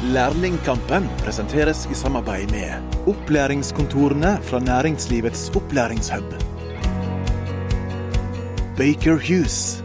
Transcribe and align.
Lærlingkampen 0.00 1.08
presenteres 1.18 1.84
i 1.92 1.94
samarbeid 1.94 2.48
med 2.48 2.70
opplæringskontorene 3.06 4.38
fra 4.42 4.58
Næringslivets 4.58 5.50
opplæringshub. 5.56 6.24
Baker 8.76 9.12
Hughes. 9.12 9.84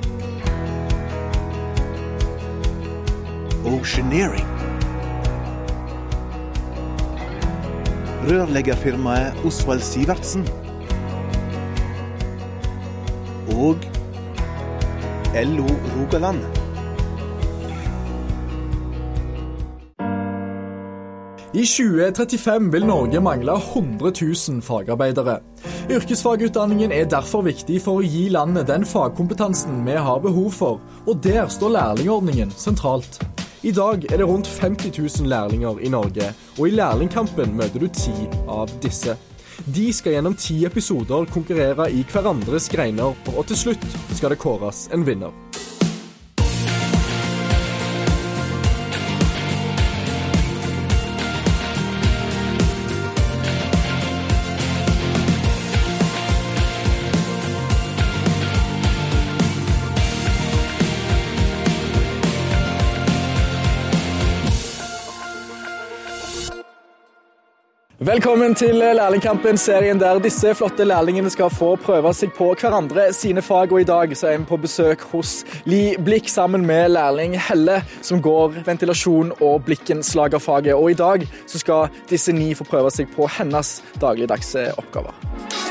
Oceaneering. 3.65 4.47
Rørleggerfirmaet 8.29 9.45
Osvald 9.45 9.79
Sivertsen. 9.81 10.47
Og 13.47 13.75
LO 15.35 15.67
Rogaland. 15.95 16.64
I 21.55 21.63
2035 21.63 22.71
vil 22.71 22.85
Norge 22.85 23.19
mangle 23.23 23.53
100 23.55 24.11
000 24.49 24.61
fagarbeidere. 24.61 25.37
Yrkesfagutdanningen 25.89 26.91
er 26.91 27.05
derfor 27.07 27.45
viktig 27.47 27.77
for 27.85 28.01
å 28.01 28.03
gi 28.03 28.25
landet 28.27 28.67
den 28.67 28.83
fagkompetansen 28.83 29.77
vi 29.85 29.95
har 29.95 30.19
behov 30.19 30.49
for, 30.51 30.81
og 31.07 31.21
der 31.23 31.47
står 31.47 31.71
lærlingordningen 31.77 32.51
sentralt. 32.59 33.21
I 33.63 33.71
dag 33.71 34.03
er 34.11 34.19
det 34.19 34.27
rundt 34.27 34.51
50 34.51 34.99
000 34.99 35.31
lærlinger 35.31 35.79
i 35.79 35.93
Norge, 35.95 36.27
og 36.59 36.67
i 36.67 36.75
lærlingkampen 36.75 37.55
møter 37.55 37.79
du 37.79 37.87
ti 37.87 38.27
av 38.51 38.75
disse. 38.83 39.15
De 39.63 39.87
skal 39.95 40.17
gjennom 40.17 40.35
ti 40.35 40.59
episoder 40.67 41.31
konkurrere 41.31 41.87
i 41.87 42.03
hverandres 42.11 42.67
greiner, 42.67 43.15
og 43.31 43.47
til 43.47 43.63
slutt 43.63 43.91
skal 44.11 44.35
det 44.35 44.43
kåres 44.43 44.89
en 44.91 45.07
vinner. 45.07 45.44
Velkommen 68.15 68.53
til 68.55 68.77
Lærlingkampen, 68.79 69.57
serien 69.59 69.99
der 69.99 70.21
disse 70.23 70.53
flotte 70.55 70.85
lærlingene 70.87 71.27
skal 71.33 71.49
få 71.51 71.73
prøve 71.83 72.13
seg 72.15 72.31
på 72.37 72.45
hverandre 72.55 73.09
sine 73.11 73.43
fag. 73.43 73.73
Og 73.75 73.81
i 73.83 73.87
dag 73.89 74.13
så 74.15 74.29
er 74.29 74.39
vi 74.39 74.47
på 74.47 74.59
besøk 74.63 75.03
hos 75.11 75.33
Li 75.67 75.97
Blikk 75.99 76.31
sammen 76.31 76.63
med 76.63 76.93
lærling 76.95 77.35
Helle, 77.49 77.81
som 77.99 78.23
går 78.23 78.61
ventilasjon 78.69 79.35
og 79.41 79.67
blikkenslagerfaget. 79.67 80.79
Og 80.79 80.95
i 80.95 80.99
dag 81.03 81.27
så 81.43 81.59
skal 81.59 81.91
disse 82.07 82.31
ni 82.31 82.53
få 82.55 82.63
prøve 82.71 82.95
seg 82.95 83.11
på 83.11 83.27
hennes 83.35 83.81
dagligdagse 83.99 84.69
oppgaver. 84.79 85.64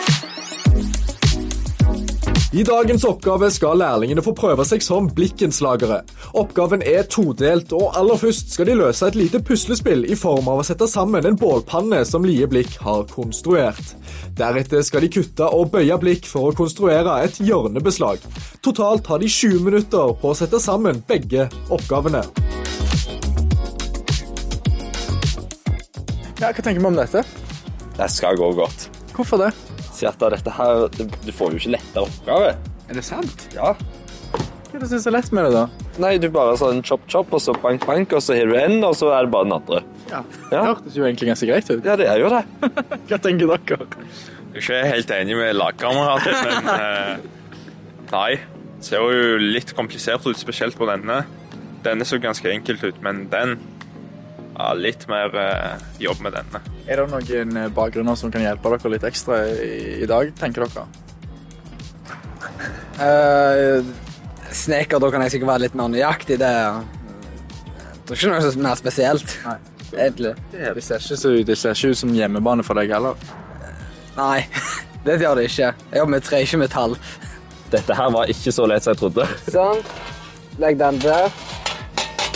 I 2.55 2.63
dagens 2.63 3.03
oppgave 3.05 3.49
skal 3.51 3.81
lærlingene 3.83 4.23
få 4.23 4.31
prøve 4.39 4.63
seg 4.63 4.83
som 4.87 5.09
blikkenslagere. 5.11 5.97
Oppgaven 6.39 6.85
er 6.87 7.03
todelt, 7.11 7.73
og 7.75 7.97
aller 7.99 8.21
først 8.21 8.53
skal 8.55 8.69
de 8.69 8.77
løse 8.79 9.09
et 9.11 9.19
lite 9.19 9.41
puslespill 9.43 10.05
i 10.07 10.15
form 10.15 10.47
av 10.53 10.63
å 10.63 10.67
sette 10.69 10.87
sammen 10.87 11.27
en 11.27 11.39
bålpanne 11.41 12.05
som 12.07 12.23
Lie 12.23 12.47
Blikk 12.47 12.77
har 12.85 13.09
konstruert. 13.11 13.97
Deretter 14.39 14.87
skal 14.87 15.03
de 15.03 15.11
kutte 15.17 15.51
og 15.51 15.73
bøye 15.75 15.99
blikk 15.99 16.31
for 16.31 16.53
å 16.53 16.55
konstruere 16.55 17.19
et 17.27 17.43
hjørnebeslag. 17.43 18.23
Totalt 18.63 19.11
har 19.11 19.19
de 19.19 19.35
20 19.35 19.67
minutter 19.67 20.15
på 20.23 20.31
å 20.31 20.39
sette 20.39 20.63
sammen 20.63 21.03
begge 21.11 21.51
oppgavene. 21.75 22.23
Ja, 26.39 26.55
hva 26.55 26.61
tenker 26.63 26.79
vi 26.79 26.87
om 26.87 27.03
dette? 27.03 27.27
Det 27.99 28.13
skal 28.15 28.39
gå 28.39 28.55
godt. 28.63 28.93
Hvorfor 29.19 29.43
det? 29.43 29.55
Si 30.05 30.09
at 30.11 30.21
dette 30.21 30.53
her, 30.53 30.89
Du 31.25 31.33
får 31.33 31.55
jo 31.55 31.61
ikke 31.63 31.77
lettere 31.79 32.05
oppgave. 32.05 32.49
Er 32.91 32.99
det 32.99 33.05
sant? 33.07 33.47
Ja. 33.55 33.73
Hva 34.35 34.77
er 34.77 34.83
det 34.83 34.89
som 34.91 34.99
er 34.99 35.03
så 35.05 35.13
lett 35.15 35.31
med 35.33 35.47
det, 35.47 35.53
da? 35.55 35.87
Nei, 36.03 36.17
du 36.21 36.27
bare 36.35 36.57
sånn 36.61 36.83
chop 36.85 37.07
chop, 37.09 37.31
og 37.33 37.41
så 37.41 37.55
bank 37.63 37.87
bank, 37.89 38.13
og 38.13 38.21
så 38.21 38.37
har 38.37 38.51
du 38.51 38.57
en, 38.59 38.83
og 38.85 38.97
så 38.99 39.13
er 39.15 39.25
det 39.25 39.33
bare 39.33 39.47
den 39.47 39.55
andre. 39.57 39.81
Ja. 40.11 40.21
Ja. 40.21 40.49
Det 40.51 40.65
hørtes 40.67 40.99
jo 40.99 41.07
egentlig 41.07 41.31
ganske 41.31 41.49
greit 41.49 41.71
ut. 41.71 41.87
Ja, 41.87 41.95
det 41.97 42.09
er 42.11 42.21
jo 42.21 42.29
det. 42.35 42.43
Hva 43.09 43.21
tenker 43.23 43.55
dere? 43.55 43.87
Jeg 44.53 44.61
er 44.61 44.65
ikke 44.67 44.81
helt 44.91 45.15
enig 45.17 45.39
med 45.39 45.57
lagkameraten, 45.57 46.51
men 46.51 46.69
eh, 46.75 47.15
nei. 48.13 48.29
Det 48.75 48.91
ser 48.91 49.01
jo 49.01 49.39
litt 49.41 49.73
komplisert 49.79 50.27
ut, 50.29 50.37
spesielt 50.37 50.77
på 50.77 50.91
denne. 50.91 51.23
Denne 51.87 52.05
så 52.05 52.19
ganske 52.21 52.51
enkelt 52.53 52.85
ut, 52.85 53.01
men 53.07 53.25
den 53.33 53.57
ja, 54.55 54.73
litt 54.79 55.07
mer 55.11 55.35
eh, 55.39 55.85
jobb 56.03 56.21
med 56.25 56.37
denne. 56.37 56.61
Er 56.87 57.01
det 57.01 57.07
noen 57.11 57.57
eh, 57.59 57.71
bakgrunner 57.75 58.19
som 58.19 58.33
kan 58.35 58.45
hjelpe 58.45 58.71
dere 58.75 58.93
litt 58.95 59.07
ekstra 59.09 59.41
i, 59.51 60.03
i 60.05 60.09
dag, 60.11 60.31
tenker 60.39 60.67
dere? 60.67 60.87
Uh, 62.95 63.83
sneker, 64.65 65.03
da 65.03 65.11
kan 65.11 65.25
jeg 65.25 65.35
sikkert 65.35 65.55
være 65.55 65.65
litt 65.67 65.79
mer 65.79 65.91
nøyaktig. 65.91 66.39
Det 66.43 66.53
Jeg 66.53 68.05
tror 68.07 68.19
ikke 68.21 68.33
noe 68.35 68.43
som 68.45 68.61
er 68.61 68.67
mer 68.69 68.79
spesielt, 68.79 69.39
Nei. 69.47 69.57
egentlig. 69.97 70.35
Det 70.53 70.85
ser 70.87 71.03
ikke, 71.03 71.21
så, 71.25 71.35
det 71.51 71.59
ser 71.59 71.79
ikke 71.79 71.95
ut 71.95 72.03
som 72.05 72.15
hjemmebane 72.15 72.67
for 72.67 72.79
deg 72.79 72.95
heller. 72.95 73.19
Nei, 74.15 74.45
det 75.07 75.19
gjør 75.23 75.41
det 75.41 75.49
ikke. 75.51 75.73
Jeg 75.91 76.03
jobber 76.03 76.15
med 76.17 76.29
tre, 76.29 76.43
ikke 76.47 76.63
med 76.63 76.75
tall. 76.75 76.99
Dette 77.75 77.97
her 77.99 78.13
var 78.15 78.31
ikke 78.31 78.53
så 78.55 78.69
lett 78.71 78.87
som 78.87 78.95
jeg 78.95 79.03
trodde. 79.03 79.27
Sånn. 79.51 79.83
Legg 80.63 80.79
den 80.79 81.01
der. 81.03 81.33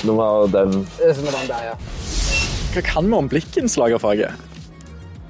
Nå 0.07 0.15
var 0.19 0.51
den 0.51 0.83
Det 0.99 1.15
som 1.15 1.27
er 1.31 1.37
den 1.37 1.49
der, 1.51 1.71
ja. 1.71 1.98
Hva 2.69 2.83
kan 2.85 3.07
vi 3.09 3.17
om 3.17 3.29
blikkenslagerfaget? 3.31 4.47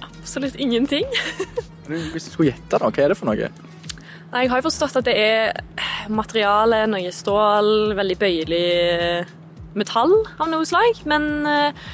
Absolutt 0.03 0.56
ingenting. 0.59 1.06
Hvis 1.88 2.26
du 2.26 2.32
skulle 2.32 2.50
gjette, 2.50 2.76
da, 2.76 2.91
hva 2.91 3.04
er 3.04 3.12
det 3.12 3.19
for 3.19 3.31
noe? 3.31 3.49
Nei, 4.28 4.43
Jeg 4.43 4.50
har 4.53 4.60
jo 4.60 4.66
forstått 4.66 4.99
at 5.00 5.06
det 5.09 5.15
er 5.16 5.62
materiale, 6.12 6.82
noe 6.91 7.12
stål, 7.15 7.94
veldig 7.97 8.19
bøyelig 8.21 8.66
metall 9.78 10.12
av 10.37 10.50
noe 10.50 10.66
slag. 10.69 11.00
Men 11.09 11.47
eh, 11.49 11.88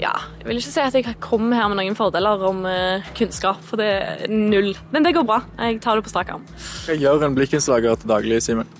ja, 0.00 0.14
jeg 0.40 0.48
vil 0.48 0.62
ikke 0.62 0.72
si 0.72 0.82
at 0.86 0.96
jeg 0.96 1.18
kom 1.24 1.50
her 1.52 1.68
med 1.72 1.80
noen 1.82 1.98
fordeler 1.98 2.46
om 2.48 2.64
eh, 2.70 3.04
kunnskap, 3.18 3.60
for 3.66 3.82
det 3.82 3.90
er 3.90 4.26
null. 4.32 4.72
Men 4.94 5.04
det 5.04 5.16
går 5.18 5.26
bra. 5.28 5.42
Jeg 5.60 5.82
tar 5.84 5.98
det 5.98 6.06
på 6.06 6.14
strak 6.14 6.32
arm. 6.32 6.46
Hva 6.86 6.96
gjør 6.96 7.26
en 7.26 7.36
blikkenslager 7.36 8.00
til 8.00 8.14
daglig, 8.14 8.40
Simen? 8.46 8.70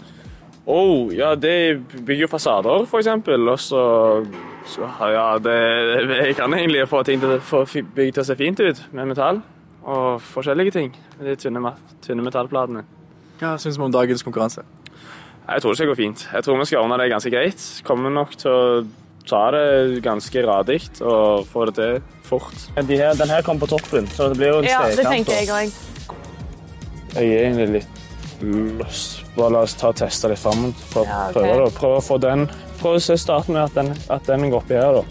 Oh, 0.66 1.12
ja, 1.14 1.34
det 1.38 1.82
bygger 2.06 2.30
fasader, 2.30 2.86
for 2.90 3.02
eksempel. 3.02 3.44
Og 3.52 3.60
så, 3.62 3.82
så 4.66 4.88
ja, 5.12 5.26
det, 5.38 5.56
Jeg 6.26 6.36
kan 6.38 6.54
egentlig 6.54 6.88
få 6.90 7.02
ting 7.06 7.20
til, 7.22 7.38
få 7.40 7.64
bygg 7.70 8.14
til 8.14 8.22
å 8.22 8.26
se 8.26 8.36
fint 8.38 8.60
ut 8.60 8.82
med 8.96 9.12
metall. 9.12 9.40
Og 9.86 10.20
forskjellige 10.32 10.74
ting 10.74 10.92
med 11.18 11.30
de 11.30 11.36
tynne, 11.38 11.72
tynne 12.02 12.24
metallplatene. 12.26 12.82
Hva 13.38 13.54
syns 13.60 13.78
vi 13.78 13.84
om 13.86 13.92
dagens 13.94 14.24
konkurranse? 14.26 14.64
Jeg 15.46 15.62
tror 15.62 15.70
det 15.70 15.78
skal 15.78 15.90
gå 15.92 15.98
fint. 15.98 16.28
Jeg 16.32 16.42
tror 16.42 16.58
vi 16.58 16.66
skal 16.66 16.82
ordne 16.82 16.98
det 16.98 17.10
ganske 17.12 17.30
greit. 17.30 17.66
Kommer 17.86 18.10
nok 18.10 18.34
til 18.40 18.50
å 18.50 18.64
ta 19.26 19.44
det 19.54 20.00
ganske 20.02 20.42
radig 20.46 20.80
og 21.02 21.46
få 21.50 21.68
det 21.68 21.76
til 21.78 22.00
fort. 22.26 22.66
De 22.88 22.98
her, 22.98 23.14
den 23.18 23.30
her 23.30 23.44
kommer 23.46 23.66
på 23.66 23.76
toppen, 23.76 24.08
så 24.10 24.30
det 24.32 24.40
blir 24.40 24.54
jo 24.54 24.58
en 24.64 24.68
Ja, 24.70 24.82
det 24.90 25.06
tenker 25.06 25.38
jeg 25.38 25.50
òg. 25.54 25.78
Jeg 27.16 27.30
er 27.30 27.46
egentlig 27.46 27.68
litt 27.78 28.02
løs. 28.42 29.04
Bare 29.36 29.52
la 29.54 29.62
oss 29.64 29.76
ta 29.78 29.92
og 29.92 29.98
teste 30.02 30.28
litt 30.32 30.42
sammen. 30.42 30.74
Prøv, 30.92 31.06
Ja, 31.06 31.28
okay. 31.30 31.42
prøve. 31.42 31.70
Prøve 31.78 32.00
å 32.00 32.04
få 32.04 32.18
den 32.22 32.48
Prøv 32.80 32.98
å 32.98 33.02
se 33.02 33.16
starten 33.20 33.56
med 33.56 33.64
at 33.64 33.74
den, 33.78 33.92
at 34.12 34.28
den 34.28 34.50
går 34.52 34.60
oppi 34.62 34.76
her, 34.78 35.00
da. 35.00 35.02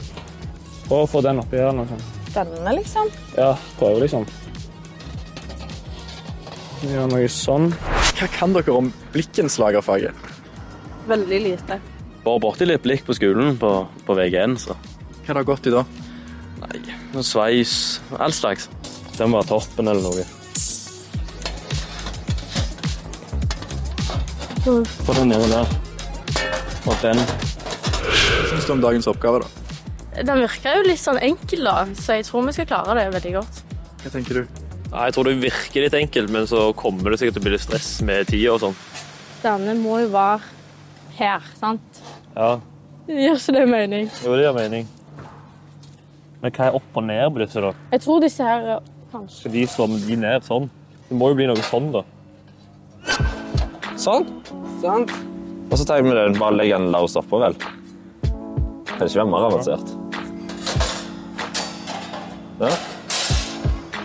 Prøv 0.85 1.01
å 1.03 1.09
få 1.09 1.21
den 1.25 1.41
oppi 1.41 1.59
her. 1.61 1.71
Noe 1.75 1.87
sånt. 1.89 2.11
Denne, 2.35 2.73
liksom. 2.77 3.11
Ja, 3.37 3.53
prøve, 3.79 4.03
liksom. 4.05 4.25
Gjøre 6.85 7.09
noe 7.13 7.27
sånn. 7.31 7.69
Hva 8.15 8.27
kan 8.35 8.53
dere 8.55 8.75
om 8.75 8.91
blikkenslagerfaget? 9.15 10.25
Veldig 11.09 11.39
lite. 11.41 11.79
Bare 12.25 12.41
borti 12.41 12.65
litt 12.67 12.83
blikk 12.85 13.05
på 13.07 13.15
skolen 13.17 13.57
på, 13.61 13.71
på 14.07 14.15
VG1, 14.17 14.55
så 14.61 14.73
Hva 14.75 15.31
har 15.33 15.39
det 15.41 15.47
gått 15.49 15.67
i 15.69 15.73
da? 15.73 15.83
nei, 16.65 16.79
noe 17.13 17.23
sveis, 17.25 17.73
all 18.17 18.33
slags. 18.33 18.69
Den 19.17 19.33
var 19.35 19.45
toppen 19.47 19.87
eller 19.91 20.01
noe. 20.05 20.25
Få 25.05 25.13
den 25.13 25.29
nede 25.29 25.49
der. 25.51 25.75
Og 26.89 26.95
den. 27.01 27.21
Hva 28.45 28.51
syns 28.53 28.67
du 28.67 28.71
om 28.75 28.81
dagens 28.83 29.07
oppgave, 29.09 29.39
da? 29.41 30.21
Den 30.21 30.43
virker 30.43 30.75
jo 30.77 30.83
litt 30.85 31.01
sånn 31.01 31.17
enkel, 31.25 31.63
da, 31.65 31.79
så 31.97 32.19
jeg 32.19 32.27
tror 32.27 32.43
vi 32.45 32.51
skal 32.53 32.67
klare 32.69 32.93
det 32.99 33.05
veldig 33.15 33.31
godt. 33.39 33.61
Hva 34.03 34.11
tenker 34.13 34.37
du? 34.37 34.59
Nei, 34.91 35.07
jeg 35.07 35.15
tror 35.15 35.25
det 35.25 35.33
virker 35.41 35.81
litt 35.81 35.95
enkelt, 35.97 36.29
men 36.35 36.45
så 36.47 36.67
kommer 36.77 37.09
det 37.09 37.17
sikkert 37.23 37.39
til 37.39 37.41
å 37.41 37.45
bli 37.47 37.53
litt 37.55 37.63
stress 37.65 37.87
med 38.05 38.29
tida 38.29 38.51
og 38.53 38.59
sånn. 38.61 38.75
Denne 39.41 39.73
må 39.79 39.97
jo 40.03 40.11
være 40.13 40.45
her, 41.17 41.47
sant? 41.57 42.01
Ja, 42.35 42.51
Gjør 43.09 43.37
ikke 43.39 43.53
det 43.57 43.63
mening? 43.69 44.07
jo, 44.21 44.33
det 44.37 44.45
gjør 44.45 44.55
mening. 44.59 44.87
Men 46.41 46.53
hva 46.53 46.67
er 46.69 46.77
opp 46.77 46.97
og 47.01 47.07
ned 47.09 47.25
på 47.33 47.41
disse, 47.41 47.61
da? 47.65 47.71
Jeg 47.95 48.03
tror 48.05 48.21
disse 48.21 48.45
her 48.45 48.67
kanskje 49.11 49.39
Skal 49.39 49.55
de 49.57 49.65
slå 49.73 49.87
med 49.89 50.05
de 50.05 50.17
ned 50.21 50.45
sånn? 50.45 50.69
Det 51.09 51.17
må 51.17 51.31
jo 51.33 51.37
bli 51.41 51.49
noe 51.49 51.65
sånn, 51.65 51.89
da. 51.93 52.05
Sånn. 53.97 54.29
Sånn. 54.83 55.09
Og 55.71 55.79
så 55.81 55.85
tar 55.87 56.05
vi 56.05 56.13
den, 56.13 56.37
bare 56.37 56.57
legger 56.61 56.77
den 56.81 56.93
laus 56.93 57.17
oppå, 57.17 57.41
vel. 57.41 57.57
Kan 58.97 59.07
ikke 59.07 59.19
være 59.19 59.25
mer 59.31 59.47
avansert? 59.49 59.87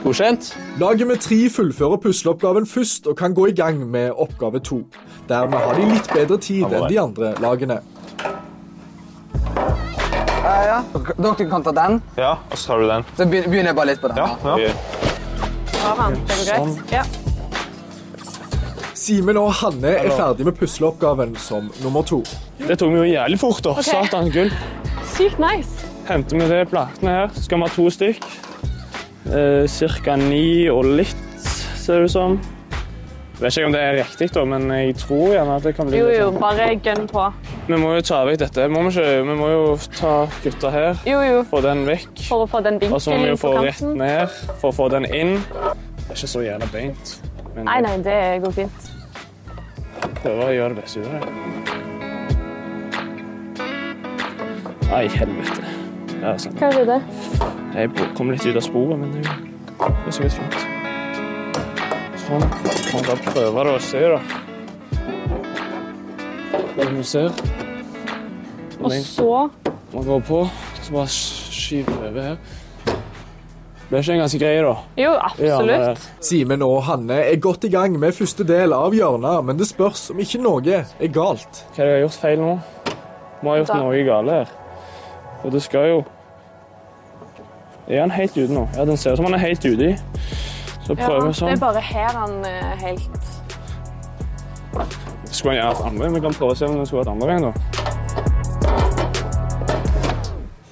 Godkjent. 0.04 0.56
Laget 0.80 1.06
med 1.06 1.20
tre 1.22 1.38
fullfører 1.52 2.00
pusleoppgaven 2.02 2.66
først 2.66 3.06
og 3.06 3.16
kan 3.16 3.34
gå 3.34 3.46
i 3.46 3.52
gang 3.52 3.86
med 3.90 4.10
oppgave 4.16 4.60
to. 4.60 4.82
Dermed 5.28 5.58
har 5.58 5.74
de 5.78 5.86
litt 5.92 6.08
bedre 6.12 6.38
tid 6.40 6.64
enn 6.66 6.88
de 6.88 7.00
andre 7.00 7.34
lagene. 7.42 7.80
Ja, 10.40 10.54
ja. 10.66 10.78
Dere 11.20 11.46
kan 11.50 11.62
ta 11.62 11.72
den. 11.76 12.00
Ja, 12.16 12.32
og 12.50 12.58
så 12.58 12.72
tar 12.72 12.80
du 12.80 12.88
den. 12.88 13.04
Så 13.16 13.26
begynner 13.30 13.70
jeg 13.70 13.76
bare 13.76 13.90
litt 13.92 14.00
på 14.02 14.08
den. 14.08 14.16
Ja, 14.16 14.56
ja. 14.58 14.72
Greit. 16.26 16.92
Ja. 16.92 17.04
Simen 19.00 19.38
og 19.40 19.52
Hanne 19.60 19.94
er 20.00 20.10
ferdig 20.12 20.44
med 20.48 20.58
pusleoppgaven 20.58 21.36
som 21.40 21.70
nummer 21.84 22.02
to. 22.04 22.22
Det 22.58 22.76
tok 22.80 22.90
vi 22.92 22.98
jo 23.04 23.06
jævlig 23.12 23.38
fort, 23.40 23.62
da. 23.64 23.76
Satan, 23.84 24.28
gull. 24.32 24.50
Sykt 25.20 25.38
nice. 25.42 25.86
Henter 26.08 26.38
vi 26.40 26.46
de 26.48 26.62
platene 26.70 27.12
her, 27.12 27.28
så 27.34 27.42
skal 27.44 27.60
vi 27.60 27.66
ha 27.66 27.74
to 27.74 27.90
stykk. 27.92 28.24
Eh, 29.30 29.66
Cirka 29.68 30.14
ni 30.16 30.68
og 30.72 30.86
litt, 30.96 31.20
ser 31.76 32.00
det 32.00 32.08
ut 32.08 32.14
som. 32.14 32.38
Jeg 33.40 33.44
vet 33.46 33.56
ikke 33.56 33.66
om 33.70 33.72
det 33.72 33.80
er 33.80 33.94
riktig, 33.96 34.26
da, 34.36 34.42
men 34.44 34.66
jeg 34.72 34.94
tror 35.00 35.30
gjerne 35.32 35.54
at 35.56 35.64
det 35.64 35.70
kan 35.76 35.88
bli 35.88 35.96
Jo, 36.00 36.08
jo, 36.12 36.26
sånn. 36.28 36.40
bare 36.42 36.66
gønn 36.84 37.06
på. 37.08 37.22
Vi 37.70 37.78
må 37.80 37.92
jo 37.96 38.02
ta 38.04 38.18
vekk 38.28 38.40
dette. 38.42 38.66
Må 38.72 38.82
vi, 38.84 38.90
ikke, 38.92 39.22
vi 39.28 39.36
må 39.38 39.48
jo 39.52 39.62
ta 39.96 40.12
gutta 40.44 40.72
her, 40.74 41.00
Jo, 41.08 41.20
jo, 41.24 41.38
få 41.48 41.62
den 41.64 41.84
vekk. 41.88 42.24
for 42.28 42.44
å 42.44 42.48
få 42.52 42.60
den 42.66 42.80
Og 42.92 43.00
så 43.00 43.14
må 43.14 43.22
vi 43.22 43.30
jo 43.30 43.36
på 43.40 43.52
få 43.54 43.64
rett 43.64 43.78
kanten. 43.80 43.96
ned 43.98 44.28
for 44.60 44.68
å 44.72 44.76
få 44.76 44.88
den 44.92 45.04
inn. 45.08 45.36
Det 45.40 46.10
er 46.10 46.16
ikke 46.16 46.32
så 46.34 46.44
jævla 46.44 46.68
beint. 46.72 47.14
Men 47.54 47.64
Nei, 47.64 47.80
nei, 47.80 47.96
det 48.04 48.18
går 48.44 48.52
fint. 48.52 48.90
prøver 50.22 50.44
å 50.48 50.52
gjøre 50.52 50.74
det 50.74 50.82
beste 50.82 51.00
ut 51.00 51.06
av 51.06 51.12
det. 51.12 51.69
Nei, 54.90 55.06
helvete. 55.14 55.62
Ja, 56.20 56.32
sånn. 56.42 56.56
Hva 56.58 56.68
er 56.74 56.88
det? 56.88 56.98
Jeg 57.76 57.90
kom 58.18 58.30
litt 58.32 58.44
ut 58.44 58.56
av 58.58 58.64
sporet, 58.66 58.98
men 58.98 59.12
det 59.14 59.22
er 59.30 60.14
så 60.16 60.24
vidt 60.24 60.34
fint. 60.36 60.56
Sånn. 62.24 62.44
Kan 62.90 63.06
bare 63.06 63.20
prøve 63.30 63.64
det 63.68 63.74
og 63.76 63.84
se, 63.86 64.02
da. 64.10 64.20
Hva 66.74 66.88
du 66.90 67.02
ser? 67.06 67.30
Og 68.80 68.92
så 69.04 69.28
Man 69.92 70.04
går 70.06 70.20
på, 70.26 70.42
så 70.84 70.92
bare 70.94 71.10
skyver 71.10 71.96
over 72.08 72.22
her. 72.22 72.36
Det 73.90 73.98
er 73.98 74.04
ikke 74.04 74.14
en 74.14 74.20
ganske 74.22 74.38
grei, 74.38 74.52
da. 74.62 74.74
Jo, 75.02 75.14
absolutt. 75.18 76.04
Simen 76.22 76.62
og 76.62 76.76
Hanne 76.86 77.16
er 77.26 77.40
godt 77.42 77.66
i 77.66 77.72
gang 77.72 77.96
med 77.98 78.14
første 78.14 78.46
del 78.46 78.70
av 78.76 78.94
hjørnet, 78.94 79.42
men 79.48 79.58
det 79.58 79.66
spørs 79.66 80.08
om 80.14 80.22
ikke 80.22 80.38
noe 80.44 80.62
er 80.78 81.10
galt. 81.10 81.64
Hva 81.74 81.82
er 81.82 81.86
det 81.86 81.90
jeg 81.90 81.96
har 81.98 82.04
gjort 82.06 82.20
feil 82.22 82.38
nå? 82.44 82.52
Vi 83.40 83.48
har 83.48 83.56
gjort 83.64 83.72
Da. 83.74 83.80
noe 83.82 84.04
galt 84.06 84.30
her. 84.36 84.56
For 85.40 85.50
det 85.50 85.62
skal 85.62 85.88
jo 85.88 85.98
Er 87.88 88.00
han 88.00 88.10
helt 88.14 88.36
ute 88.36 88.52
nå? 88.54 88.68
Ja, 88.76 88.84
den 88.84 88.96
ser 88.96 89.12
ut 89.12 89.16
som 89.18 89.26
han 89.26 89.34
er 89.34 89.42
helt 89.42 89.64
ute. 89.64 89.96
Så 90.84 90.94
prøver 90.94 91.20
vi 91.20 91.28
det 91.28 91.36
sånn. 91.38 91.48
er 91.50 91.56
bare 91.60 91.80
her 91.80 92.12
han 92.14 92.44
er 92.46 92.76
helt 92.80 93.20
Skulle 95.30 95.54
han 95.54 95.58
gjøre 95.60 95.70
hatt 95.72 95.84
andre 95.86 96.00
veien? 96.04 96.14
Vi 96.14 96.20
kan 96.26 96.34
prøve 96.38 96.52
å 96.54 96.58
se 96.58 96.64
om 96.68 96.76
han 96.76 96.86
skulle 96.86 97.02
hatt 97.04 97.12
andre 97.14 97.26
veien, 97.30 97.42
da. 97.48 97.52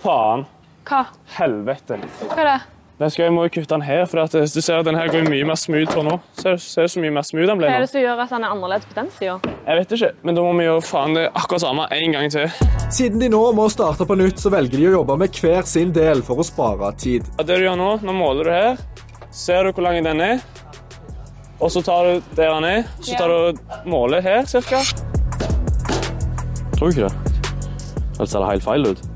Faen. 0.02 0.46
Hva? 0.88 1.02
Helvete. 1.38 1.98
Hva 2.28 2.38
er 2.42 2.46
det? 2.52 2.58
Den 2.98 3.10
skal 3.14 3.28
jeg 3.28 3.32
må 3.36 3.44
kutte 3.46 3.70
den 3.70 3.82
her, 3.86 4.00
for 4.10 4.24
at 4.24 4.32
du 4.34 4.58
ser 4.58 4.80
at 4.80 4.86
den 4.88 4.96
her 4.98 5.06
går 5.12 5.28
mye 5.30 5.44
mer 5.46 5.54
smooth 5.60 5.92
på 5.94 6.02
nå. 6.02 6.16
Ser, 6.40 6.56
ser 6.58 6.88
du 6.88 6.90
så 6.96 7.02
mye 7.04 7.12
mer 7.14 7.22
smooth 7.28 7.46
den 7.46 7.60
ble 7.60 7.68
nå. 7.68 7.70
Hva 7.70 7.76
er 7.78 7.84
det 7.84 7.90
som 7.92 8.02
gjør 8.02 8.22
at 8.24 8.32
den 8.34 8.46
er 8.46 8.54
annerledes 8.56 8.88
på 8.90 8.96
den 8.96 9.10
sida? 9.14 9.36
Jeg 9.68 9.78
vet 9.78 9.92
ikke, 9.94 10.08
men 10.26 10.38
da 10.38 10.42
må 10.42 10.54
vi 10.58 10.64
gjøre 10.66 10.82
faen 10.88 11.14
det 11.14 11.26
akkurat 11.30 11.62
samme 11.62 11.84
en 11.94 12.16
gang 12.16 12.32
til. 12.34 12.56
Siden 12.96 13.22
de 13.22 13.28
nå 13.30 13.42
må 13.54 13.68
starte 13.70 14.06
på 14.08 14.16
nytt, 14.18 14.42
så 14.42 14.50
velger 14.50 14.82
de 14.82 14.88
å 14.90 14.94
jobbe 14.96 15.18
med 15.22 15.38
hver 15.38 15.68
sin 15.70 15.92
del 15.94 16.24
for 16.26 16.42
å 16.42 16.46
spare 16.48 16.90
tid. 16.98 17.28
Ja, 17.38 17.46
Det 17.46 17.60
du 17.60 17.66
gjør 17.68 17.78
nå, 17.78 17.90
nå 18.02 18.16
måler 18.18 18.50
du 18.50 18.54
her. 18.56 18.82
Ser 19.30 19.68
du 19.68 19.76
hvor 19.76 19.86
lang 19.86 20.02
den 20.02 20.24
er? 20.24 20.42
Og 21.62 21.70
så 21.74 21.84
tar 21.86 22.02
du 22.08 22.34
der 22.38 22.50
den 22.56 22.66
er, 22.66 22.82
så 22.98 23.14
tar 23.18 23.30
du 23.30 23.36
og 23.52 23.86
måler 23.94 24.26
her, 24.26 24.42
cirka. 24.50 24.82
Tror 26.74 26.90
du 26.90 26.98
ikke 26.98 27.06
det? 27.06 27.14
Ellers 28.18 28.34
ser 28.34 28.42
det 28.42 28.50
helt 28.56 28.66
feil 28.66 28.90
ut. 28.90 29.07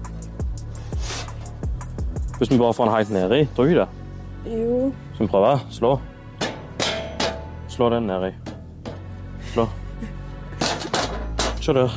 Hvis 2.42 2.50
vi 2.50 2.58
bare 2.58 2.74
får 2.74 2.84
den 2.84 2.94
helt 2.94 3.10
nedi, 3.10 3.48
tror 3.54 3.64
du 3.64 3.70
ikke 3.70 3.80
det? 3.80 3.88
Jo. 4.50 4.92
Skal 5.14 5.26
vi 5.26 5.30
prøve? 5.30 5.50
Slå. 5.70 5.90
Slå 7.68 7.90
den 7.90 8.08
nedi. 8.10 8.30
Slå. 9.52 9.66
Se 11.60 11.76
der. 11.76 11.94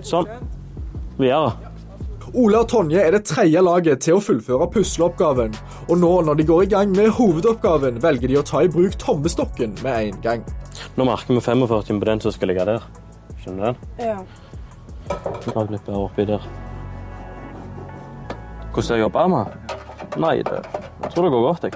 Sånn. 0.00 0.32
Videre. 1.20 1.52
Ole 2.32 2.64
og 2.64 2.72
Tonje 2.72 3.04
er 3.04 3.12
det 3.18 3.26
tredje 3.28 3.60
laget 3.68 4.08
til 4.08 4.16
å 4.16 4.24
fullføre 4.24 4.72
pusleoppgaven. 4.72 5.52
Og 5.90 5.96
nå 6.00 6.16
når 6.24 6.40
de 6.40 6.50
går 6.54 6.64
i 6.64 6.74
gang 6.78 6.96
med 6.96 7.12
hovedoppgaven, 7.20 8.00
velger 8.00 8.32
de 8.32 8.40
å 8.40 8.48
ta 8.48 8.64
i 8.64 8.76
bruk 8.80 8.96
tommestokken 8.96 9.76
med 9.84 10.06
en 10.08 10.22
gang. 10.24 10.52
Nå 10.94 11.04
merker 11.08 11.34
vi 11.34 11.40
45 11.40 12.00
på 12.00 12.06
den 12.06 12.20
som 12.22 12.32
skal 12.34 12.48
ligge 12.52 12.64
der. 12.68 12.82
Skjønner 13.42 13.60
du 13.60 13.64
den? 13.66 13.76
Ja. 13.98 14.18
Dra 15.44 15.64
litt 15.66 15.84
bedre 15.86 16.04
oppi 16.04 16.26
der. 16.28 16.42
Hvordan 18.74 18.88
det 18.88 18.94
jeg 18.94 19.04
jobbe 19.04 19.24
med? 19.30 19.44
Nei, 20.22 20.36
det, 20.46 20.60
jeg 21.02 21.10
tror 21.10 21.26
det 21.26 21.32
går 21.34 21.44
godt, 21.48 21.64
jeg. 21.66 21.74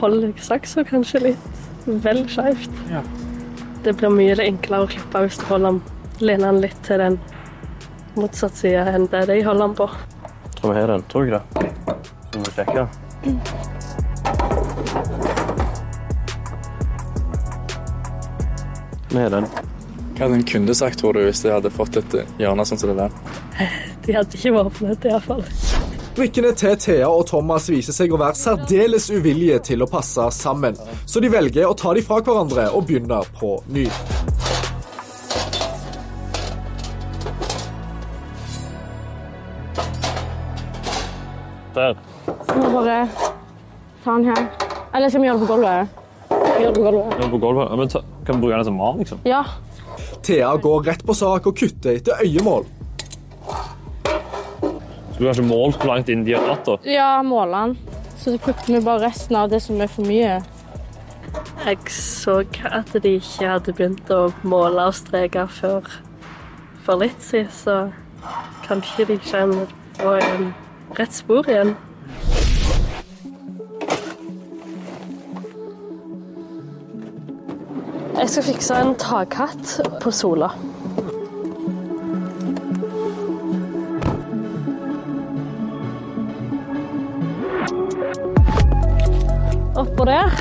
holder 0.00 0.32
saksa 0.42 0.84
kanskje 0.84 1.22
litt 1.28 1.88
vel 2.04 2.24
skjevt. 2.28 2.74
Det 3.86 3.94
blir 3.96 4.10
mye 4.12 4.36
enklere 4.44 4.84
å 4.84 4.90
klippe 4.90 5.22
hvis 5.24 5.38
du 5.40 5.46
holder 5.48 5.78
den, 5.78 5.80
lener 6.20 6.50
den 6.50 6.62
litt 6.66 6.80
til 6.86 6.98
den 7.00 7.20
motsatte 8.18 8.64
sida 8.64 8.88
enn 8.92 9.06
det 9.12 9.24
de 9.30 9.38
holder 9.46 9.68
den 9.68 9.78
på. 9.78 9.88
Tror 10.58 10.74
vi 10.74 10.80
har 10.80 10.90
den. 10.90 11.06
Tror 11.08 11.24
du 11.24 11.30
ikke 11.30 11.38
det? 11.38 11.44
Vi 12.34 12.42
må 12.42 12.52
sjekke. 12.56 12.88
Vi 13.22 13.57
har 19.16 19.30
den. 19.32 19.48
Hva 20.18 20.26
hadde 20.26 20.34
en 20.40 20.44
kunde 20.44 20.74
sagt, 20.74 20.98
tror 20.98 21.14
du, 21.14 21.22
hvis 21.24 21.40
de 21.44 21.52
hadde 21.54 21.70
fått 21.70 21.96
et 22.00 22.14
hjørne 22.42 22.64
sånn 22.66 22.80
som 22.80 22.90
det 22.90 22.98
der? 22.98 23.12
De 24.08 24.14
hadde 24.16 24.38
ikke 24.38 24.54
våpnet, 24.54 25.04
iallfall. 25.04 25.42
Brikkene 26.16 26.50
til 26.56 26.72
Thea 26.80 27.06
og 27.06 27.26
Thomas 27.28 27.68
viser 27.70 27.94
seg 27.94 28.10
å 28.10 28.18
være 28.18 28.34
særdeles 28.34 29.04
uvillige 29.12 29.60
til 29.68 29.84
å 29.84 29.86
passe 29.86 30.24
sammen, 30.34 30.74
så 31.06 31.20
de 31.22 31.30
velger 31.30 31.68
å 31.68 31.76
ta 31.78 31.92
de 31.94 32.02
fra 32.02 32.18
hverandre 32.24 32.64
og 32.74 32.88
begynne 32.88 33.20
på 33.38 33.52
ny. 33.70 33.84
Der. 41.76 41.94
Skal 42.48 42.64
vi 42.64 42.72
bare 42.74 42.98
ta 44.02 44.16
den 44.16 44.24
her? 44.32 44.44
Eller 44.94 45.08
skal 45.08 45.22
vi 45.22 45.28
gjøre 45.28 45.38
det 45.38 45.46
på 45.46 45.52
gulvet? 45.54 45.98
Det 46.58 46.74
på 46.74 46.82
gulvet. 46.82 47.14
Er 47.18 47.30
på 47.30 47.38
gulvet. 47.38 47.70
Ja, 47.70 47.76
men 47.76 47.88
ta, 47.92 48.02
kan 48.26 48.36
vi 48.36 48.40
bruke 48.42 48.56
den 48.56 48.64
som 48.68 48.76
mal, 48.78 48.98
liksom? 48.98 49.20
Ja. 49.28 49.44
Thea 50.26 50.56
går 50.56 50.82
rett 50.90 51.06
på 51.06 51.14
sak 51.14 51.46
og 51.46 51.56
kutter 51.56 51.96
etter 51.96 52.22
øyemål. 52.24 52.66
Så 54.04 55.18
du 55.18 55.26
har 55.26 55.34
ikke 55.34 55.48
målt 55.48 55.78
hvor 55.78 55.92
langt 55.94 56.10
inn 56.12 56.24
de 56.26 56.34
har 56.36 56.44
dratt, 56.46 56.66
da? 56.66 56.76
Ja, 56.90 57.08
målene. 57.26 57.74
den. 57.74 57.98
Så 58.18 58.36
kutter 58.42 58.74
vi 58.74 58.80
bare 58.84 59.06
resten 59.08 59.36
av 59.38 59.50
det 59.50 59.62
som 59.62 59.80
er 59.80 59.90
for 59.90 60.06
mye. 60.06 60.38
Jeg 61.66 61.78
så 61.92 62.40
at 62.64 62.92
de 63.02 63.14
ikke 63.18 63.48
hadde 63.50 63.74
begynt 63.76 64.10
å 64.14 64.28
måle 64.42 64.88
og 64.88 64.94
streke 64.96 65.44
før 65.52 65.86
for 66.86 67.02
litt 67.02 67.20
siden, 67.22 67.50
så 67.52 67.76
kanskje 68.64 69.04
de 69.10 69.18
kjenner 69.26 69.74
på 69.98 70.14
en 70.16 70.48
rett 70.96 71.14
spor 71.14 71.48
igjen. 71.50 71.74
Jeg 78.28 78.32
skal 78.32 78.44
fikse 78.44 78.74
en 78.76 78.90
takhatt 79.00 79.70
på 80.02 80.10
Sola. 80.12 80.50
Oppå 89.80 90.04
der. 90.04 90.34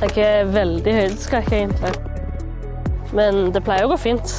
Jeg 0.00 0.24
er 0.24 0.48
veldig 0.54 0.94
høydeskrekk, 0.94 1.52
egentlig. 1.52 1.92
Men 3.12 3.50
det 3.52 3.60
pleier 3.66 3.84
å 3.84 3.90
gå 3.92 3.98
fint. 4.00 4.32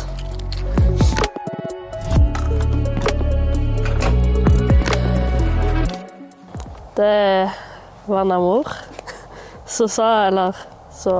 Det 6.97 7.13
var 8.07 8.25
en 8.25 8.33
amor 8.39 8.73
som 9.69 9.93
sa, 9.99 10.09
eller 10.31 10.57
så 10.89 11.19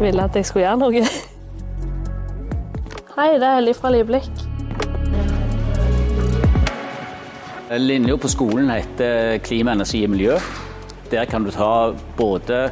ville 0.00 0.24
at 0.24 0.36
jeg 0.36 0.46
skulle 0.46 0.66
gjøre 0.66 0.78
noe. 0.80 1.04
Hei, 3.16 3.30
det 3.40 3.48
er 3.48 3.60
Liv 3.64 3.74
fra 3.78 3.90
Livblikk. 3.94 4.42
Linja 7.80 8.16
på 8.22 8.28
skolen 8.30 8.70
heter 8.70 9.40
klima, 9.42 9.72
energi 9.74 10.04
og 10.06 10.12
miljø. 10.12 10.38
Der 11.10 11.24
kan 11.24 11.44
du 11.44 11.50
ta 11.50 11.94
både 12.16 12.70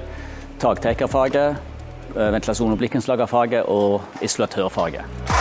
taktekkerfaget, 0.61 1.57
eh, 2.17 2.33
ventilasjon- 2.35 2.73
og 2.73 2.79
blikkenslagerfaget 2.79 3.63
og 3.67 4.03
isolatørfaget. 4.23 5.34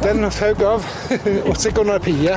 Den 0.00 0.24
føk 0.32 0.62
av. 0.64 0.84
Åtte 1.50 1.60
sekunder 1.60 1.98
er 1.98 2.04
pie. 2.04 2.36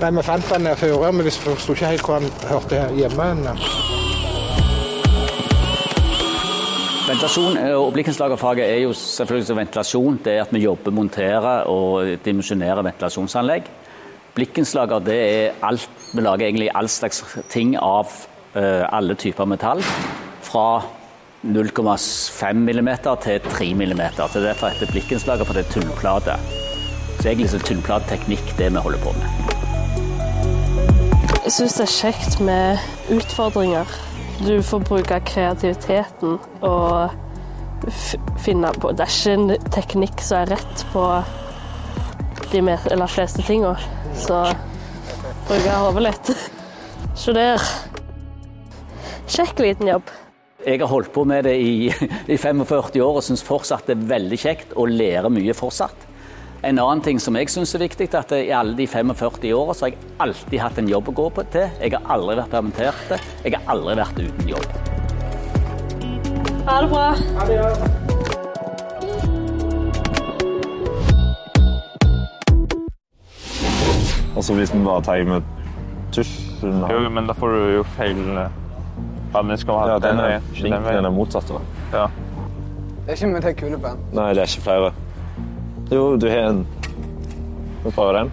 Nei, 0.00 0.10
vi 0.14 0.22
fant 0.22 0.46
den 0.52 0.62
nede 0.62 0.78
før, 0.78 1.08
men 1.10 1.26
vi 1.26 1.32
forsto 1.34 1.74
ikke 1.74 1.88
helt 1.90 2.04
hvor 2.06 2.20
han 2.20 2.28
hørte 2.46 2.82
hjemme. 2.94 3.54
Ventilasjon 7.06 7.58
og 7.78 7.88
blikkenslagerfaget 7.94 8.64
er 8.66 8.80
jo 8.84 8.92
selvfølgelig 8.98 9.56
ventilasjon. 9.60 10.20
Det 10.24 10.36
er 10.36 10.44
at 10.44 10.54
vi 10.54 10.62
jobber, 10.64 10.94
monterer 10.94 11.66
og 11.70 12.14
dimensjonerer 12.24 12.82
ventilasjonsanlegg. 12.86 13.68
Blikkenslager 14.36 15.02
det 15.02 15.18
er 15.18 15.66
alt 15.66 15.88
Vi 16.12 16.22
lager 16.22 16.46
egentlig 16.46 16.70
all 16.74 16.88
slags 16.88 17.24
ting 17.50 17.74
av 17.82 18.06
eh, 18.54 18.86
alle 18.86 19.14
typer 19.18 19.44
metall. 19.50 19.82
Fra 20.46 20.66
0,5 21.46 22.52
mm 22.52 22.90
til 23.22 23.40
3 23.40 23.74
mm. 23.74 24.02
Så 24.16 24.40
derfor 24.40 24.66
etter 24.68 24.90
blikkenslager 24.90 25.44
for 25.44 25.54
det 25.54 25.66
er 25.66 25.72
tynnplate. 25.72 26.38
Så 27.20 27.28
egentlig 27.28 27.50
så 27.50 27.60
er 27.60 27.68
tynnplateteknikk 27.68 28.58
det 28.58 28.72
vi 28.72 28.82
holder 28.82 29.02
på 29.04 29.14
med. 29.16 29.54
Jeg 31.46 31.52
syns 31.54 31.76
det 31.78 31.86
er 31.86 31.94
kjekt 31.94 32.40
med 32.42 32.78
utfordringer. 33.14 33.86
Du 34.42 34.62
får 34.62 34.82
bruke 34.88 35.20
kreativiteten 35.24 36.38
og 36.66 37.10
finne 38.42 38.72
på 38.80 38.90
Det 38.92 39.06
er 39.06 39.12
ikke 39.12 39.34
en 39.36 39.70
teknikk 39.72 40.22
som 40.24 40.42
er 40.42 40.56
rett 40.56 40.86
på 40.92 41.06
de 42.52 42.62
fleste 43.08 43.42
tinga. 43.46 43.76
Så 44.14 44.42
bruker 45.46 45.70
jeg 45.70 45.80
hodet 45.86 46.06
litt. 46.08 46.34
Se 47.20 47.32
der. 47.32 47.62
Kjekk 49.26 49.58
liten 49.62 49.88
jobb. 49.94 50.25
Jeg 50.66 50.80
har 50.82 50.88
holdt 50.90 51.12
på 51.14 51.22
med 51.22 51.44
det 51.46 51.52
i, 51.62 51.86
i 52.34 52.36
45 52.36 52.98
år 52.98 53.20
og 53.20 53.22
syns 53.22 53.44
fortsatt 53.46 53.86
det 53.86 53.94
er 53.94 54.08
veldig 54.10 54.38
kjekt 54.42 54.72
og 54.74 54.90
lærer 54.90 55.30
mye 55.30 55.54
fortsatt. 55.54 56.06
En 56.66 56.80
annen 56.82 57.02
ting 57.06 57.20
som 57.22 57.36
jeg 57.38 57.52
syns 57.52 57.76
er 57.78 57.84
viktig, 57.84 58.08
er 58.10 58.18
at 58.24 58.32
i 58.34 58.50
alle 58.50 58.74
de 58.74 58.88
45 58.90 59.52
åra 59.54 59.76
har 59.78 59.92
jeg 59.92 60.00
alltid 60.24 60.58
hatt 60.58 60.80
en 60.82 60.90
jobb 60.90 61.12
å 61.12 61.14
gå 61.20 61.28
på 61.36 61.44
til. 61.54 61.70
Jeg 61.78 61.94
har 61.94 62.10
aldri 62.16 62.34
vært 62.40 62.50
permittert. 62.56 63.14
Jeg 63.44 63.54
har 63.54 63.70
aldri 63.76 63.94
vært 64.00 64.18
uten 64.18 64.50
jobb. 64.50 64.66
Ha 66.66 66.82
det 66.82 66.90
bra. 66.90 67.06
Altså 74.34 74.58
hvis 74.58 74.74
vi 74.74 74.82
bare 74.82 75.06
tar 75.06 75.22
med 75.30 75.46
tusjen 76.10 76.82
Jo, 76.90 77.06
men 77.06 77.30
da 77.30 77.38
får 77.38 77.54
du 77.54 77.74
jo 77.78 77.90
feil 77.94 78.18
eh, 78.42 78.62
Ja, 79.34 79.42
men 79.42 79.58
skal 79.58 79.64
skal 79.66 79.74
ha 79.74 79.88
Ja, 79.88 79.98
den 79.98 80.18
er, 80.18 80.28
veien, 80.28 80.48
ikke 80.54 80.70
den 80.70 80.88
den 81.00 81.04
er 81.10 81.14
motsatt. 81.14 81.48
da. 81.48 81.60
Ja. 81.92 82.06
Det 83.06 83.12
er 83.12 83.18
ikke 83.20 83.32
med 83.32 83.42
til 83.42 83.54
kulepenn. 83.54 83.98
Nei, 84.16 84.32
det 84.34 84.42
er 84.42 84.50
ikke 84.50 84.64
flere. 84.64 84.92
Jo, 85.92 86.16
du 86.16 86.26
har 86.28 86.48
en. 86.50 86.66
Vi 87.84 87.90
prøver 87.90 88.18
den. 88.18 88.32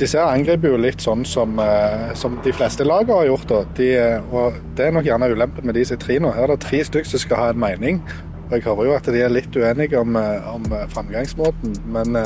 Disse 0.00 0.18
angriper 0.18 0.72
jo 0.72 0.78
litt 0.82 1.04
sånn 1.04 1.22
som, 1.28 1.54
eh, 1.62 2.08
som 2.18 2.40
de 2.42 2.50
fleste 2.52 2.82
lagene 2.82 3.14
har 3.20 3.28
gjort. 3.28 3.46
Da. 3.52 3.60
De, 3.78 3.92
eh, 3.94 4.34
og 4.34 4.58
det 4.74 4.88
er 4.88 4.96
nok 4.96 5.06
gjerne 5.06 5.30
ulempen 5.30 5.68
med 5.70 5.78
de 5.78 5.84
som 5.86 5.94
er 5.94 6.02
tre 6.02 6.18
nå. 6.18 6.34
Her 6.34 6.48
er 6.48 6.56
det 6.56 6.66
tre 6.66 6.82
stykker 6.82 7.12
som 7.12 7.22
skal 7.22 7.36
ha 7.38 7.48
en 7.54 7.62
mening. 7.62 8.02
Og 8.48 8.56
jeg 8.56 8.66
hører 8.66 8.88
jo 8.88 8.96
at 8.96 9.06
de 9.14 9.22
er 9.22 9.30
litt 9.30 9.54
uenige 9.54 10.00
om, 10.00 10.16
eh, 10.16 10.50
om 10.50 10.66
framgangsmåten, 10.90 11.78
men, 11.86 12.18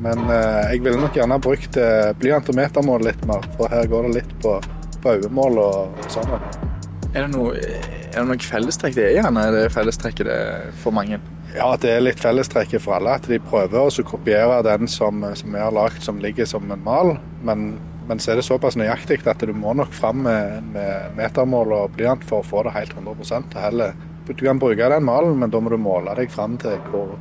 men 0.00 0.18
jeg 0.32 0.82
ville 0.82 0.98
nok 0.98 1.14
gjerne 1.14 1.38
brukt 1.40 1.76
blyantometermål 2.18 3.04
blyant 3.04 3.20
litt 3.20 3.26
mer, 3.28 3.44
for 3.56 3.68
her 3.68 3.86
går 3.86 4.08
det 4.08 4.14
litt 4.22 4.34
på, 4.42 4.56
på 5.02 5.18
øyemål 5.20 5.58
og, 5.58 5.92
og 6.02 6.10
sånn. 6.10 6.71
Er 7.12 7.26
det 7.26 7.34
noe, 7.34 7.52
er 7.60 8.14
det 8.14 8.24
noe 8.24 8.40
fellestrekk 8.40 8.94
det 8.96 9.02
er 9.10 9.16
gjerne? 9.18 9.44
Er 9.44 9.52
det 9.52 9.72
fellestrekket 9.74 10.28
det 10.28 10.36
er 10.48 10.68
for 10.80 10.96
mange? 10.96 11.18
Ja, 11.52 11.74
det 11.76 11.90
er 11.92 12.00
litt 12.00 12.20
fellestrekket 12.22 12.80
for 12.80 12.96
alle. 12.96 13.18
At 13.20 13.26
de 13.28 13.36
prøver 13.44 13.84
å 13.84 14.04
kopiere 14.08 14.62
den 14.64 14.88
som, 14.88 15.20
som 15.36 15.52
vi 15.52 15.60
har 15.60 15.74
lagd 15.76 16.00
som 16.00 16.22
ligger 16.24 16.48
som 16.48 16.70
en 16.72 16.84
mal. 16.86 17.18
Men, 17.44 17.74
men 18.08 18.22
så 18.22 18.32
er 18.32 18.40
det 18.40 18.46
såpass 18.46 18.78
nøyaktig 18.80 19.20
at 19.28 19.44
du 19.44 19.52
må 19.52 19.74
nok 19.76 19.92
fram 19.92 20.24
med, 20.24 20.70
med 20.72 21.18
metermål 21.18 21.76
og 21.76 21.98
blyant 21.98 22.24
for 22.24 22.40
å 22.40 22.48
få 22.48 22.64
det 22.64 22.72
helt 22.78 22.96
100% 22.96 23.52
og 23.52 23.60
heller, 23.60 23.92
Du 24.24 24.32
kan 24.38 24.58
bruke 24.58 24.88
den 24.88 25.04
malen, 25.04 25.36
men 25.36 25.50
da 25.50 25.60
må 25.60 25.68
du 25.68 25.76
måle 25.76 26.14
deg 26.16 26.30
fram 26.30 26.54
til 26.56 26.78
hvor, 26.88 27.18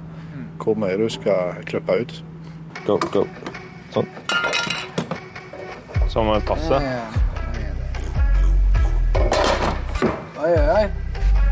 hvor 0.62 0.77
mye 0.77 0.95
du 1.01 1.10
skal 1.10 1.57
klippe 1.65 1.98
ut. 2.00 2.13
Go, 2.86 2.95
go. 3.12 3.25
Sånn. 3.91 4.07
Så 6.07 6.24
må 6.24 6.38
det 6.38 6.45
passe. 6.48 6.79
Oi, 10.41 10.51
oi, 10.51 10.69
oi. 10.69 10.89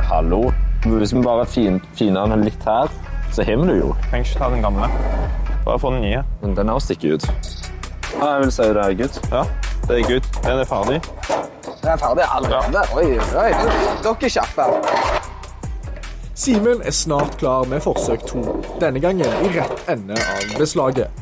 Hallo. 0.04 0.52
Hvis 0.84 1.16
vi 1.16 1.22
bare 1.22 1.46
fin, 1.46 1.82
finer 1.94 2.26
den 2.26 2.42
litt 2.44 2.64
her, 2.66 2.88
så 3.32 3.44
har 3.46 3.60
vi 3.62 3.68
det 3.68 3.76
jo. 3.78 3.92
Trenger 4.10 4.26
ikke 4.26 4.40
ta 4.40 4.48
den 4.50 4.64
gamle. 4.66 4.88
Bare 5.66 5.80
få 5.80 5.92
den 5.94 6.02
nye. 6.02 6.24
Men 6.42 6.56
den 6.58 6.70
her 6.70 6.80
stikker 6.82 7.14
ut. 7.14 7.28
Ja, 8.16 8.32
jeg 8.32 8.40
vil 8.40 8.52
si 8.52 8.66
det 8.66 8.86
er 8.86 8.96
good. 8.98 9.20
Ja, 9.32 9.44
det 9.88 10.00
er 10.00 10.08
good. 10.10 10.30
Den 10.42 10.64
er 10.64 10.66
ferdig. 10.72 11.02
Den 11.68 11.92
er 11.92 12.02
ferdig 12.02 12.26
allerede. 12.34 12.82
Oi, 12.98 13.06
oi. 13.44 13.52
Dere 14.04 14.16
er 14.16 14.34
kjappe. 14.40 14.66
Simen 16.34 16.82
er 16.82 16.92
snart 16.92 17.38
klar 17.38 17.70
med 17.70 17.86
forsøk 17.86 18.26
to, 18.26 18.42
denne 18.82 19.00
gangen 19.00 19.28
i 19.46 19.54
rett 19.54 19.86
ende 19.92 20.18
av 20.18 20.58
beslaget. 20.58 21.14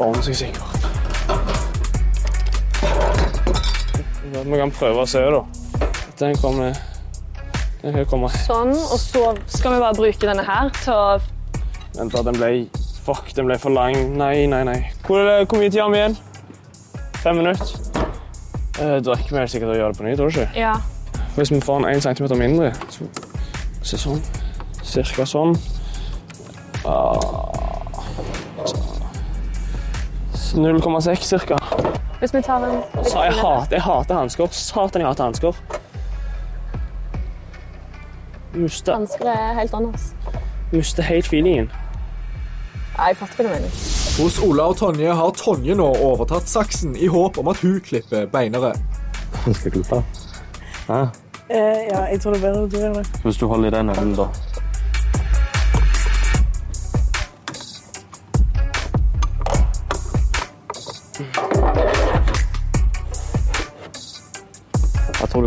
Ordentlig 0.00 0.36
sikkert. 0.36 0.85
Vi 4.32 4.58
kan 4.58 4.72
prøve 4.74 5.04
å 5.04 5.08
se, 5.08 5.22
da. 5.30 5.42
Den 6.18 6.36
kommer 6.40 6.74
Den 7.82 8.06
kommer 8.10 8.32
Sånn, 8.42 8.72
og 8.72 8.98
så 8.98 9.28
skal 9.52 9.76
vi 9.76 9.82
bare 9.84 9.94
bruke 9.94 10.26
denne 10.26 10.42
her 10.46 10.72
til 10.80 10.94
å 10.94 11.18
Vent, 11.96 12.12
da. 12.12 12.22
Den 12.26 12.38
ble 12.40 12.50
Fuck, 13.06 13.28
den 13.36 13.46
ble 13.46 13.54
for 13.62 13.70
lang. 13.70 13.94
Nei, 14.18 14.48
nei, 14.50 14.64
nei. 14.66 14.80
Hvor, 15.06 15.22
hvor 15.46 15.60
mye 15.60 15.70
tid 15.70 15.78
har 15.78 15.92
vi 15.92 16.00
igjen? 16.00 16.16
Fem 17.22 17.38
minutter? 17.38 17.70
Eh, 18.82 18.96
da 18.98 19.14
rekker 19.14 19.30
vi 19.30 19.38
helt 19.44 19.52
sikkert 19.52 19.70
å 19.70 19.76
gjøre 19.78 19.94
det 19.94 20.00
på 20.00 20.08
ny, 20.08 20.16
tror 20.18 20.32
du 20.32 20.40
ikke? 20.40 20.48
Ja. 20.58 20.72
Hvis 21.36 21.52
vi 21.54 21.60
får 21.62 21.84
den 21.84 21.92
én 21.92 22.02
centimeter 22.02 22.40
mindre 22.40 22.72
så, 22.90 23.06
Se 23.86 24.00
sånn. 24.02 24.18
Cirka 24.82 25.28
sånn. 25.30 25.54
Ah. 26.82 27.46
0,6 30.56 31.30
cirka. 31.30 31.58
Hvis 32.20 32.34
vi 32.34 32.42
tar 32.42 32.64
en 32.64 32.82
Så 33.04 33.10
Sa 33.10 33.24
jeg 33.26 33.34
hater, 33.34 33.76
jeg 33.76 33.82
hater 33.82 34.14
hansker. 34.14 34.46
Satan, 34.52 35.02
jeg 35.02 35.08
hater 35.08 35.24
hansker. 35.24 35.58
Mister, 38.56 38.94
Hansker 38.94 39.28
er 39.28 39.52
helt 39.58 39.74
annerledes. 39.74 40.14
mister 40.72 41.02
helt 41.02 41.26
feelingen. 41.28 41.68
Nei, 42.96 43.10
jeg 43.10 43.16
fatter 43.20 43.36
hva 43.36 43.44
du 43.44 43.52
mener. 43.52 43.68
Hos 44.16 44.38
Ola 44.40 44.70
og 44.72 44.78
Tonje 44.80 45.12
har 45.12 45.34
Tonje 45.36 45.74
nå 45.76 45.90
overtatt 46.06 46.48
saksen 46.48 46.96
i 46.96 47.10
håp 47.12 47.36
om 47.42 47.50
at 47.52 47.60
hun 47.60 47.76
klipper 47.84 48.24
beinere. 48.32 48.72
Skal 49.44 49.74
klippe. 49.74 49.98
Ja. 50.88 51.02
ja, 51.50 52.00
jeg 52.08 52.20
tror 52.22 52.32
det 52.32 52.40
er 52.40 52.46
bedre 52.46 52.62
å 52.62 52.70
gjøre 52.70 52.86
gjør 52.86 52.94
det. 53.02 53.20
Hvis 53.26 53.40
du 53.42 53.46
holder 53.50 53.68
i 53.68 53.74
den 53.76 53.92
enden, 53.92 54.14
da. 54.16 54.30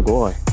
Går, 0.10 0.30
jeg. 0.34 0.46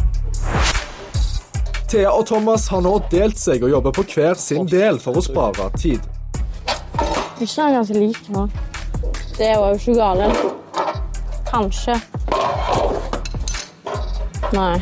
Thea 1.86 2.10
og 2.10 2.26
Thomas 2.26 2.66
har 2.68 2.82
nå 2.82 2.96
delt 3.12 3.38
seg 3.38 3.62
og 3.62 3.70
jobber 3.70 3.94
på 3.94 4.02
hver 4.10 4.38
sin 4.40 4.66
del 4.66 4.98
for 5.02 5.16
å 5.16 5.22
spare 5.22 5.68
tid. 5.78 6.02
Ikke 7.38 7.62
er 7.62 7.76
ganske 7.76 7.94
lik 7.94 8.30
nå. 8.34 8.46
Det 9.36 9.52
var 9.54 9.74
jo 9.74 9.78
ikke 9.78 9.94
galt. 9.98 10.38
Kanskje. 11.46 11.94
Nei. 14.56 14.76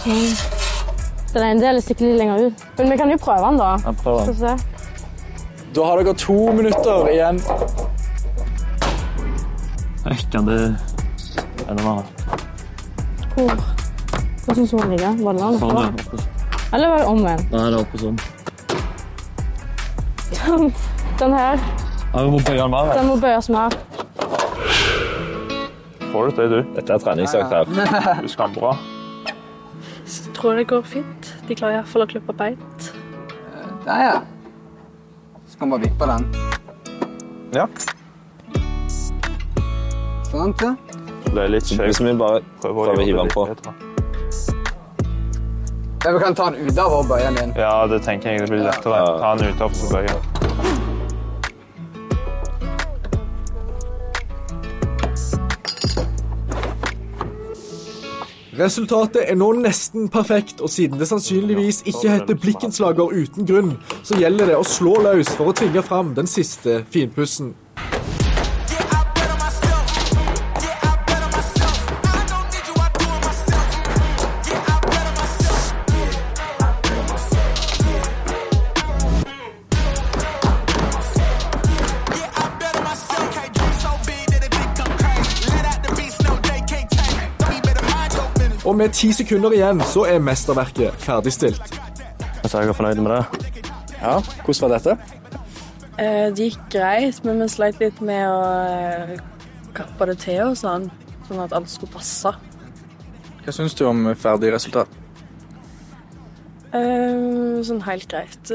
Sånn. 0.00 0.58
Den 1.30 1.44
ene 1.44 1.60
delen 1.62 1.82
stikker 1.84 2.08
litt 2.08 2.18
lenger 2.18 2.48
ut. 2.48 2.62
Men 2.78 2.90
vi 2.90 2.96
kan 2.98 3.12
jo 3.12 3.18
prøve 3.22 3.46
den, 3.46 3.60
da. 3.60 3.70
Jeg 3.84 3.98
prøver. 4.02 4.64
Da 5.76 5.84
har 5.86 6.00
dere 6.00 6.14
to 6.18 6.38
minutter 6.56 7.10
igjen. 7.12 7.38
Jeg 10.00 10.24
Kan 10.32 10.48
det 10.48 10.62
Er 11.70 11.78
det 11.78 11.84
noe 11.86 12.02
Hvor? 13.36 13.60
Hvor 14.44 14.54
syns 14.58 14.70
den 14.74 14.90
ligger? 14.90 15.12
Var 15.22 15.36
det 15.36 15.42
den 15.44 15.58
Sånn, 15.60 15.76
ja. 15.76 15.86
oppe? 15.86 16.02
Oppe- 16.18 16.74
Eller 16.74 16.88
var 16.92 16.98
det 17.02 17.06
omvendt? 17.10 17.52
Nei, 17.54 17.64
det 17.70 17.76
er 17.76 17.82
oppe 17.84 18.00
sånn. 18.00 18.18
Den, 20.40 20.72
den 21.20 21.32
her. 21.36 21.62
Ja, 22.10 22.22
vi 22.24 22.30
må 22.32 22.38
bøye 22.42 22.56
den 22.58 22.70
mer. 22.72 22.90
Den 22.96 23.06
må 23.10 23.16
bøyes 23.22 23.48
mer. 23.54 23.76
Får 26.10 26.26
du 26.26 26.36
til, 26.40 26.50
du. 26.50 26.60
Dette 26.74 26.96
er 26.96 27.02
treningsøkt 27.04 27.54
her. 27.54 27.64
Du 28.24 28.28
skal 28.32 28.50
bra. 28.54 28.72
Så 30.10 30.32
tror 30.34 30.58
det 30.58 30.66
går 30.72 30.82
fint. 30.90 31.30
De 31.46 31.54
klarer 31.54 31.78
iallfall 31.80 32.02
å 32.02 32.08
klippe 32.10 32.34
beint. 32.34 32.90
Der, 33.86 34.00
ja. 34.08 34.16
Så 35.46 35.58
kan 35.60 35.70
man 35.70 35.76
bare 35.78 35.86
vippe 35.86 36.04
den. 36.10 36.22
Ja. 37.54 37.66
Sånn, 40.30 40.54
ja. 40.62 40.74
Det 41.30 41.42
er 41.44 41.52
litt 41.52 41.68
kjekt. 41.68 41.84
Hvis 41.86 42.00
vi 42.02 42.12
bare 42.18 42.42
prøver 42.62 42.90
å 42.90 43.06
hive 43.06 43.22
den 43.22 43.30
på. 43.30 43.46
Ja, 46.04 46.12
Vi 46.12 46.18
kan 46.18 46.34
ta 46.34 46.50
den 46.50 46.66
ut 46.66 46.78
av 46.78 46.92
og 46.96 47.08
bøye 47.10 47.28
den 47.28 47.42
inn. 47.44 47.56
Ja, 47.60 47.86
det 47.86 48.02
tenker 48.02 48.32
jeg 48.32 48.46
det 48.46 48.50
blir 48.50 48.64
lettere. 48.66 49.02
Ta 49.20 49.34
den 49.36 49.52
ut 49.52 49.60
av, 49.60 49.70
og 49.70 49.92
bøye. 49.94 50.40
Resultatet 58.60 59.22
er 59.24 59.38
nå 59.40 59.52
nesten 59.56 60.10
perfekt, 60.12 60.58
og 60.60 60.68
siden 60.68 60.98
det 61.00 61.06
sannsynligvis 61.08 61.78
ikke 61.88 62.10
heter 62.12 62.36
blikkenslager 62.42 63.14
uten 63.14 63.46
grunn, 63.48 63.70
så 64.04 64.18
gjelder 64.20 64.50
det 64.50 64.58
å 64.58 64.66
slå 64.66 64.98
løs 65.06 65.30
for 65.38 65.52
å 65.52 65.56
tvinge 65.56 65.80
fram 65.86 66.12
den 66.18 66.28
siste 66.28 66.82
finpussen. 66.92 67.54
Med 88.80 88.94
ti 88.96 89.10
sekunder 89.12 89.52
igjen 89.52 89.80
så 89.84 90.06
er 90.08 90.22
mesterverket 90.24 90.94
ferdigstilt. 91.04 91.72
Så 92.48 92.60
jeg 92.62 92.70
er 92.70 92.76
fornøyd 92.76 93.00
med 93.04 93.12
det. 93.12 93.64
Ja, 94.00 94.14
hvordan 94.46 94.62
var 94.64 94.72
dette? 94.78 94.94
Eh, 96.00 96.30
Det 96.32 96.46
gikk 96.46 96.62
greit, 96.72 97.18
men 97.26 97.42
vi 97.42 97.48
sleit 97.52 97.80
litt 97.82 98.00
med 98.00 98.24
å 98.24 98.38
eh, 98.46 99.18
kappe 99.76 100.06
det 100.08 100.16
til 100.22 100.40
og 100.46 100.56
sånn, 100.56 100.86
sånn 101.28 101.42
at 101.44 101.52
alt 101.56 101.68
skulle 101.68 101.92
passe. 101.92 102.32
Hva 103.44 103.52
syns 103.52 103.76
du 103.76 103.84
om 103.88 104.06
ferdig 104.16 104.52
resultat? 104.54 104.88
Eh, 106.72 107.60
Sånn 107.66 107.82
helt 107.84 108.08
greit. 108.08 108.54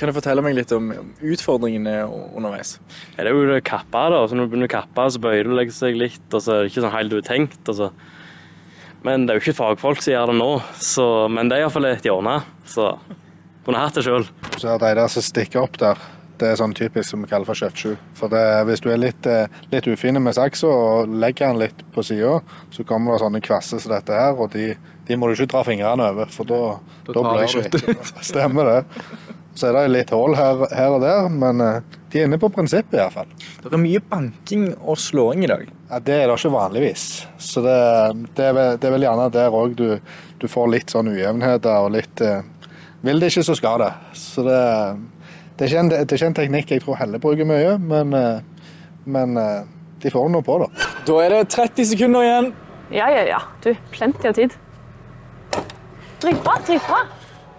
Kan 0.00 0.08
du 0.08 0.16
fortelle 0.16 0.40
meg 0.40 0.54
litt 0.56 0.72
om 0.72 0.88
om 0.96 1.10
utfordringene 1.20 1.98
underveis? 2.08 2.78
Ja, 3.18 3.24
det 3.26 3.34
er 3.34 3.36
jo 3.36 3.44
det 3.50 3.58
å 3.60 3.66
kappe, 3.68 4.06
da. 4.14 4.22
Så 4.24 4.32
når 4.38 4.48
du 4.48 4.54
begynner 4.54 4.70
å 4.70 4.72
kappe, 4.78 5.04
så 5.12 5.20
bøyer 5.20 5.44
du 5.44 5.72
seg 5.76 5.98
litt, 6.00 6.24
og 6.32 6.40
så 6.40 6.54
er 6.54 6.62
det 6.64 6.70
ikke 6.72 6.86
sånn 6.86 6.94
helt 6.96 7.12
du 7.12 7.18
har 7.20 7.28
tenkt. 7.28 7.60
Og 7.68 7.76
så. 7.76 7.90
Men 9.06 9.24
det 9.24 9.32
er 9.32 9.38
jo 9.40 9.44
ikke 9.46 9.56
fagfolk 9.62 10.02
som 10.04 10.12
gjør 10.12 10.32
det 10.32 10.38
nå, 10.40 10.48
så, 10.76 11.06
men 11.32 11.48
det 11.48 11.56
er 11.56 11.64
iallfall 11.64 11.88
et 11.88 12.04
hjørne. 12.04 12.40
Så 12.68 12.90
kunne 13.64 13.80
hatt 13.80 13.96
det 13.96 14.04
sjøl. 14.04 14.26
Så 14.60 14.76
de 14.80 14.90
der 14.98 15.06
som 15.12 15.24
stikker 15.24 15.62
opp 15.62 15.78
der, 15.80 16.00
det 16.40 16.48
er 16.48 16.56
sånn 16.60 16.72
typisk 16.76 17.10
som 17.12 17.24
vi 17.24 17.28
kaller 17.28 17.48
for 17.48 17.58
kjøttsju. 17.58 17.94
For 18.16 18.32
det, 18.32 18.42
hvis 18.68 18.80
du 18.84 18.88
er 18.92 19.00
litt, 19.00 19.26
eh, 19.28 19.48
litt 19.72 19.88
ufin 19.88 20.20
med 20.24 20.36
saksa 20.36 20.68
og 20.68 21.12
legger 21.20 21.52
den 21.52 21.60
litt 21.66 21.82
på 21.92 22.04
sida, 22.04 22.38
så 22.72 22.84
kommer 22.88 23.16
det 23.16 23.24
sånne 23.24 23.42
kvasser 23.44 23.82
som 23.82 23.92
dette 23.92 24.16
her, 24.16 24.36
og 24.36 24.52
de, 24.54 24.70
de 25.08 25.18
må 25.20 25.28
du 25.28 25.36
ikke 25.36 25.50
dra 25.52 25.64
fingrene 25.68 26.08
over, 26.12 26.32
for 26.32 26.48
da, 26.48 26.60
Da 27.08 27.16
da 27.16 27.24
blør 27.26 27.52
kjøttet 27.56 27.84
du. 27.88 28.08
Stemmer 28.24 28.72
det. 28.72 29.04
Så 29.54 29.68
er 29.68 29.76
det 29.76 29.88
litt 29.90 30.12
hull 30.14 30.36
her, 30.38 30.62
her 30.70 30.94
og 30.94 31.02
der, 31.02 31.26
men 31.32 31.60
eh, 31.64 31.98
de 32.12 32.20
er 32.20 32.28
inne 32.28 32.38
på 32.42 32.50
prinsippet 32.54 32.98
iallfall. 32.98 33.28
Det 33.62 33.70
er 33.70 33.82
mye 33.82 34.02
banking 34.02 34.68
og 34.78 34.98
slåing 34.98 35.44
i 35.44 35.50
dag. 35.50 35.66
Ja, 35.90 35.98
det 36.06 36.16
er 36.16 36.30
det 36.30 36.36
ikke 36.38 36.52
vanligvis. 36.54 37.06
Så 37.38 37.62
det, 37.64 37.76
det, 38.36 38.46
er, 38.46 38.54
vel, 38.56 38.78
det 38.80 38.88
er 38.88 38.94
vel 38.94 39.06
gjerne 39.06 39.26
der 39.34 39.56
òg 39.58 39.74
du, 39.78 39.86
du 40.40 40.46
får 40.50 40.70
litt 40.74 40.94
sånn 40.94 41.10
ujevnheter 41.12 41.86
og 41.86 41.94
litt 41.96 42.22
eh, 42.24 42.40
Vil 43.06 43.22
det 43.22 43.30
ikke, 43.32 43.46
så 43.48 43.56
skal 43.56 43.80
det. 43.80 43.90
Så 44.18 44.44
det, 44.46 44.56
det, 45.56 45.64
er 45.64 45.70
ikke 45.70 45.84
en, 45.84 45.92
det 45.92 46.00
er 46.02 46.18
ikke 46.18 46.30
en 46.32 46.40
teknikk 46.40 46.74
jeg 46.74 46.82
tror 46.84 46.98
Helle 47.00 47.20
bruker 47.22 47.48
mye, 47.48 47.76
men, 47.80 48.16
eh, 48.16 48.66
men 49.10 49.38
eh, 49.40 49.62
de 50.02 50.12
får 50.12 50.28
noe 50.32 50.44
på, 50.46 50.58
da. 50.62 50.90
Da 51.08 51.22
er 51.24 51.36
det 51.36 51.44
30 51.54 51.92
sekunder 51.94 52.26
igjen. 52.26 52.52
Ja, 52.90 53.06
ja, 53.12 53.22
ja. 53.28 53.40
Du, 53.64 53.72
plenty 53.94 54.28
av 54.30 54.36
tid. 54.38 54.56
Dritbra, 56.20 56.58
dritbra. 56.66 57.04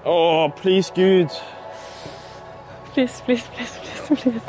Å, 0.05 0.15
please, 0.59 0.93
Gud. 0.95 1.33
Please, 2.93 3.21
please, 3.25 3.43
please, 3.55 3.79
please, 3.81 4.21
please. 4.21 4.41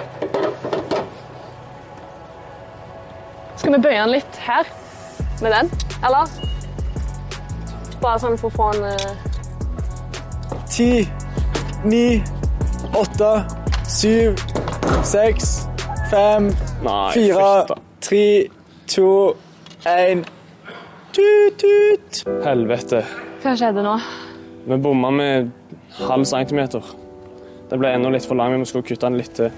Skal 3.56 3.72
vi 3.72 3.78
bøye 3.84 3.98
den 4.00 4.10
litt 4.10 4.38
her? 4.42 4.66
Med 5.42 5.52
den, 5.54 5.68
eller? 6.02 6.32
Bare 8.02 8.18
sånn 8.18 8.34
for 8.40 8.50
å 8.50 8.54
få 8.56 8.70
en 8.74 8.86
eh, 8.88 9.28
Ti, 10.72 10.88
ni, 11.86 12.22
åtte, 12.98 13.30
syv, 13.86 14.40
seks, 15.06 15.52
fem, 16.10 16.48
fire, 17.12 17.76
tre, 18.02 18.24
to, 18.90 19.12
én. 19.86 20.24
Tut, 21.12 21.62
tut. 21.62 22.22
Helvete. 22.46 23.04
Hva 23.44 23.54
skjedde 23.60 23.84
nå? 23.84 23.94
Vi 24.66 24.80
bomma 24.82 25.12
med 25.14 25.52
halv 26.00 26.26
centimeter. 26.26 27.01
Det 27.72 27.78
ble 27.80 27.88
enda 27.96 28.10
litt 28.12 28.26
for 28.28 28.36
lang, 28.36 28.52
men 28.52 28.66
vi 28.66 28.68
skulle 28.68 28.84
kutte 28.84 29.08
den 29.08 29.14
litt 29.16 29.32
til. 29.32 29.48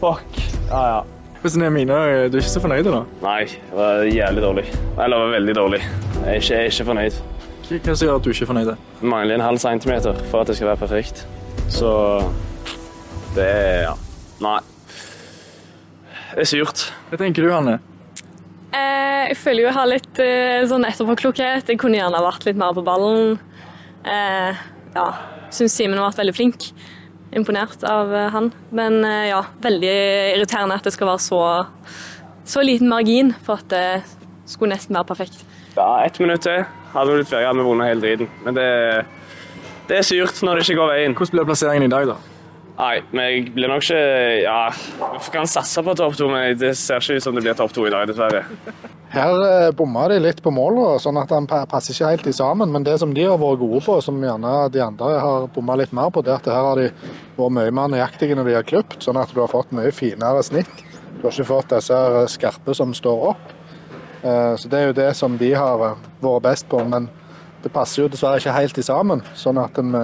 Fuck. 0.00 0.38
Ja, 0.66 0.80
ja. 0.90 0.96
Hvordan 1.38 1.62
er 1.62 1.70
mine? 1.70 1.98
Du 2.26 2.38
er 2.40 2.42
ikke 2.42 2.50
så 2.56 2.62
fornøyd 2.64 2.88
nå? 2.90 3.04
Nei, 3.22 3.42
det 3.46 3.76
var 3.78 4.00
jævlig 4.10 4.42
dårlig. 4.42 4.64
Eller 4.96 5.12
det 5.14 5.20
var 5.20 5.34
veldig 5.36 5.54
dårlig. 5.54 5.78
Jeg 5.84 6.24
er 6.26 6.40
ikke, 6.40 6.56
jeg 6.56 6.58
er 6.64 6.72
ikke 6.72 6.86
fornøyd. 6.88 7.20
Hva 7.68 7.78
hva 7.84 7.94
som 7.94 8.08
gjør 8.08 8.18
at 8.18 8.26
du 8.26 8.30
ikke 8.32 8.42
er 8.48 8.50
fornøyd? 8.50 8.70
Det 8.72 9.10
mangler 9.12 9.38
en 9.38 9.44
halv 9.46 9.62
centimeter 9.62 10.18
for 10.32 10.40
at 10.42 10.50
det 10.50 10.56
skal 10.58 10.72
være 10.72 10.80
perfekt. 10.80 11.22
Så 11.70 11.92
det 13.36 13.46
er 13.46 13.78
ja. 13.84 13.94
Nei. 14.42 14.56
Det 16.32 16.48
er 16.48 16.50
surt. 16.50 16.88
Hva 17.12 17.22
tenker 17.22 17.46
du, 17.46 17.52
Hanne? 17.54 17.78
Eh, 18.74 19.22
jeg 19.30 19.38
føler 19.44 19.62
jo 19.62 19.70
jeg 19.70 19.78
har 19.78 19.90
litt 19.94 20.22
eh, 20.26 20.66
sånn 20.66 20.90
etterpåklokhet. 20.90 21.70
Jeg 21.70 21.78
kunne 21.78 22.02
gjerne 22.02 22.26
vært 22.26 22.50
litt 22.50 22.58
mer 22.58 22.74
på 22.74 22.82
ballen. 22.90 23.38
Eh, 24.02 24.66
ja, 24.98 25.08
syns 25.54 25.76
Simen 25.76 25.98
har 25.98 26.10
vært 26.10 26.22
veldig 26.22 26.36
flink. 26.36 26.68
Imponert 27.36 27.82
av 27.86 28.12
eh, 28.14 28.28
han. 28.34 28.52
Men 28.74 29.00
eh, 29.04 29.30
ja, 29.32 29.42
veldig 29.62 29.96
irriterende 30.36 30.78
at 30.78 30.86
det 30.86 30.94
skal 30.94 31.10
være 31.10 31.24
så, 31.24 31.42
så 32.46 32.64
liten 32.64 32.90
margin 32.92 33.34
for 33.46 33.62
at 33.62 33.68
det 33.72 33.86
skulle 34.46 34.74
nesten 34.74 34.96
være 34.96 35.10
perfekt. 35.10 35.42
Ja, 35.76 36.04
ett 36.06 36.20
minutt 36.22 36.46
til. 36.46 36.64
Hadde 36.94 37.12
vi 37.12 37.20
blitt 37.20 37.28
ferdig, 37.28 37.50
hadde 37.50 37.60
vi 37.60 37.68
vunnet 37.68 37.90
hele 37.90 38.04
driten. 38.04 38.30
Men 38.46 38.56
det, 38.56 38.70
det 39.90 39.98
er 39.98 40.06
surt 40.06 40.40
når 40.46 40.56
det 40.56 40.66
ikke 40.66 40.80
går 40.80 40.92
veien. 40.94 41.16
Hvordan 41.18 41.38
blir 41.38 41.50
plasseringen 41.50 41.88
i 41.88 41.92
dag, 41.92 42.14
da? 42.14 42.35
Nei, 42.76 42.98
men 43.16 43.24
jeg 43.30 43.44
blir 43.56 43.70
nok 43.72 43.84
ikke 43.86 44.00
Ja, 44.42 44.58
vi 45.16 45.30
kan 45.32 45.48
satse 45.48 45.80
på 45.86 45.94
topp 45.96 46.16
to, 46.18 46.26
men 46.28 46.58
det 46.60 46.74
ser 46.76 47.00
ikke 47.00 47.16
ut 47.16 47.24
som 47.24 47.34
det 47.38 47.42
blir 47.46 47.56
topp 47.56 47.72
to 47.72 47.86
i 47.88 47.92
dag, 47.94 48.04
dessverre. 48.10 48.42
Her 49.14 49.38
eh, 49.46 49.70
bomma 49.78 50.02
de 50.12 50.18
litt 50.20 50.42
på 50.44 50.52
målet, 50.52 51.00
sånn 51.00 51.16
at 51.16 51.30
han 51.32 51.46
passer 51.48 51.94
ikke 51.94 52.10
helt 52.12 52.28
sammen. 52.36 52.68
Men 52.74 52.84
det 52.84 52.98
som 53.00 53.14
de 53.16 53.24
har 53.24 53.38
vært 53.40 53.62
gode 53.62 53.80
på, 53.86 53.96
som 54.04 54.18
gjerne 54.20 54.52
de 54.74 54.82
andre 54.84 55.14
har 55.22 55.46
bomma 55.54 55.78
litt 55.80 55.94
mer 55.96 56.10
på, 56.12 56.20
det 56.26 56.34
er 56.34 56.42
at 56.42 56.50
her 56.52 56.68
har 56.68 56.82
de 56.82 56.90
vært 57.38 57.56
mye 57.56 57.72
mer 57.78 57.88
nøyaktige 57.94 58.36
når 58.36 58.50
de 58.50 58.56
har 58.58 58.68
klipt, 58.68 58.98
sånn 59.06 59.22
at 59.22 59.32
du 59.32 59.40
har 59.40 59.48
fått 59.52 59.72
mye 59.76 59.94
finere 59.96 60.42
snitt. 60.44 60.84
Du 61.16 61.24
har 61.24 61.32
ikke 61.32 61.48
fått 61.48 61.72
disse 61.72 62.02
skarpe 62.34 62.76
som 62.76 62.92
står 62.98 63.28
opp. 63.32 63.54
Eh, 64.20 64.52
Så 64.60 64.68
det 64.68 64.82
er 64.82 64.90
jo 64.90 64.98
det 65.00 65.10
som 65.16 65.38
de 65.40 65.54
har 65.56 65.86
eh, 65.94 65.96
vært 66.20 66.44
best 66.50 66.68
på, 66.68 66.84
men 66.84 67.08
det 67.64 67.72
passer 67.72 68.02
jo 68.04 68.12
dessverre 68.12 68.36
ikke 68.42 68.52
helt 68.58 68.84
sammen. 68.84 69.24
Sånn 69.34 69.56
at 69.64 69.78
en, 69.80 69.96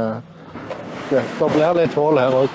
eh, 1.16 1.34
det 1.38 1.50
blir 1.54 1.74
litt 1.80 1.94
hull 1.98 2.18
her 2.20 2.32
òg. 2.42 2.48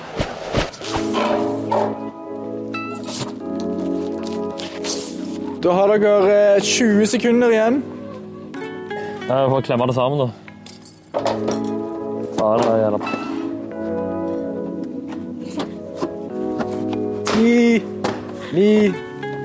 Da 5.62 5.72
har 5.74 5.90
dere 5.98 6.34
eh, 6.56 6.60
20 6.62 7.06
sekunder 7.06 7.50
igjen. 7.50 7.82
Jeg 9.28 9.48
får 9.52 9.60
klemme 9.66 9.86
det 9.90 9.94
sammen, 9.94 10.18
da. 10.22 10.28
Ja, 12.38 12.50
det 12.62 12.76
gjelder. 12.82 13.02
Ti, 17.26 17.82
ni, 18.54 18.70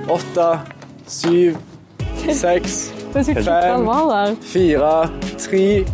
åtte, 0.09 0.47
syv, 1.07 1.57
seks, 2.29 2.93
fem, 3.13 3.89
fire, 4.53 4.93
tre, 5.37 5.85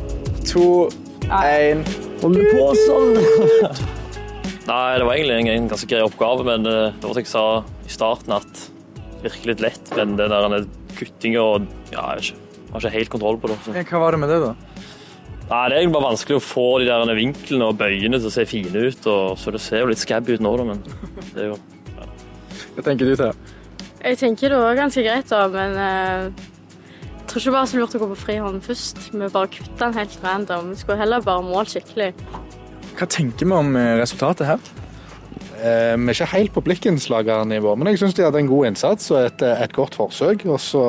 to, 0.46 0.90
én. 1.32 1.84
Hold 2.20 2.40
på 2.52 2.64
sånn! 2.76 3.14
Nei, 4.70 4.98
det 5.00 5.06
var 5.08 5.16
egentlig 5.16 5.54
en, 5.56 5.70
ganske 5.72 5.88
grei 5.90 6.02
oppgave, 6.04 6.44
men 6.46 6.68
eh, 6.68 6.92
det 6.92 7.08
var 7.08 7.16
som 7.16 7.22
jeg 7.24 7.30
sa 7.32 7.44
i 7.88 7.94
starten, 7.94 8.36
at 8.36 8.66
virkelig 9.24 9.56
litt 9.56 9.64
lett. 9.64 9.92
Men 9.96 10.18
det 10.20 10.28
der 10.32 10.68
kuttinga 11.00 11.46
og 11.46 11.70
Ja, 11.94 11.94
jeg 11.94 12.04
har 12.04 12.24
ikke, 12.24 12.42
jeg 12.60 12.74
har 12.74 12.84
ikke 12.84 12.96
helt 12.98 13.14
kontroll 13.16 13.40
på 13.40 13.52
det. 13.54 13.58
Så. 13.64 13.76
Hva 13.80 14.04
var 14.04 14.16
det 14.18 14.22
med 14.26 14.34
det, 14.34 14.42
da? 14.44 14.52
Nei, 15.50 15.64
Det 15.70 15.74
er 15.74 15.78
egentlig 15.80 15.96
bare 15.96 16.10
vanskelig 16.12 16.38
å 16.38 16.44
få 16.46 16.68
de 16.84 16.90
der 16.92 17.16
vinklene 17.18 17.72
og 17.72 17.80
bøyene 17.80 18.20
til 18.20 18.30
å 18.30 18.36
se 18.36 18.46
fine 18.50 18.84
ut. 18.84 19.10
Og, 19.10 19.40
så 19.40 19.56
det 19.56 19.64
ser 19.64 19.86
jo 19.86 19.90
litt 19.94 20.04
scabby 20.04 20.36
ut 20.36 20.44
nå, 20.44 20.54
da, 20.60 20.68
men 20.74 20.84
det 21.32 21.46
er 21.46 21.52
jo 21.54 21.58
Hva 22.76 22.86
tenker 22.86 23.08
du, 23.08 23.16
Thea? 23.16 23.32
Jeg 24.00 24.20
tenker 24.20 24.54
det 24.54 24.60
var 24.60 24.78
ganske 24.78 25.02
greit, 25.04 25.32
da, 25.32 25.42
men 25.52 25.80
eh, 25.88 26.28
jeg 26.28 26.49
tror 27.30 27.44
ikke 27.44 27.56
bare 27.56 27.70
så 27.70 27.80
lurt 27.80 27.96
å 27.96 28.02
gå 28.02 28.10
på 28.12 28.20
frihånd 28.26 28.62
først. 28.66 29.02
Vi 29.14 29.32
bare 29.32 29.54
kutta 29.54 29.88
den 29.88 29.98
helt 30.00 30.20
random. 30.26 30.74
Vi 30.74 30.82
skulle 30.82 31.00
heller 31.02 31.26
bare 31.26 31.46
målt 31.46 31.74
skikkelig. 31.74 32.12
Hva 33.00 33.08
tenker 33.08 33.48
vi 33.48 33.56
om 33.56 33.76
eh, 33.80 33.96
resultatet 34.02 34.50
her? 34.50 34.70
Eh, 35.60 35.96
vi 36.00 36.08
er 36.08 36.16
ikke 36.16 36.30
helt 36.32 36.54
på 36.56 36.64
blikkenslagernivå, 36.64 37.74
men 37.76 37.92
jeg 37.92 38.00
syns 38.02 38.16
de 38.16 38.24
hadde 38.24 38.40
en 38.40 38.50
god 38.50 38.70
innsats 38.70 39.10
og 39.12 39.20
et, 39.26 39.44
et 39.44 39.76
godt 39.76 39.98
forsøk. 40.00 40.46
Og 40.50 40.60
så, 40.64 40.86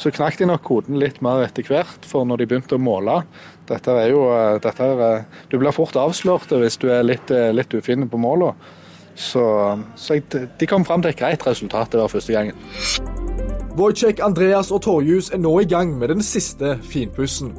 så 0.00 0.12
knakk 0.14 0.40
de 0.40 0.48
nok 0.50 0.64
koden 0.66 0.98
litt 1.00 1.22
mer 1.24 1.44
etter 1.46 1.66
hvert, 1.68 2.08
for 2.08 2.26
når 2.26 2.42
de 2.42 2.50
begynte 2.50 2.78
å 2.78 2.82
måle 2.82 3.20
Dette 3.68 3.94
er 4.00 4.10
jo 4.14 4.24
eh, 4.32 4.56
dette 4.64 4.84
er, 4.84 5.04
eh, 5.04 5.38
Du 5.52 5.58
blir 5.60 5.76
fort 5.76 5.96
avslørt 6.00 6.52
hvis 6.56 6.80
du 6.80 6.88
er 6.92 7.06
litt, 7.06 7.30
eh, 7.30 7.52
litt 7.54 7.74
ufin 7.74 8.08
på 8.08 8.20
måla. 8.20 8.54
Så, 9.18 9.44
så 9.98 10.18
jeg, 10.18 10.28
de 10.30 10.70
kom 10.70 10.86
fram 10.86 11.02
til 11.02 11.12
et 11.12 11.20
greit 11.20 11.46
resultat. 11.46 11.90
Det 11.92 12.02
var 12.02 12.12
første 12.12 12.36
gangen. 12.36 13.17
Wojciech, 13.78 14.18
Andreas 14.24 14.72
og 14.74 14.82
Torjus 14.82 15.30
er 15.30 15.38
nå 15.38 15.52
i 15.62 15.66
gang 15.70 15.92
med 15.98 16.08
den 16.10 16.22
siste 16.22 16.78
finpussen. 16.82 17.52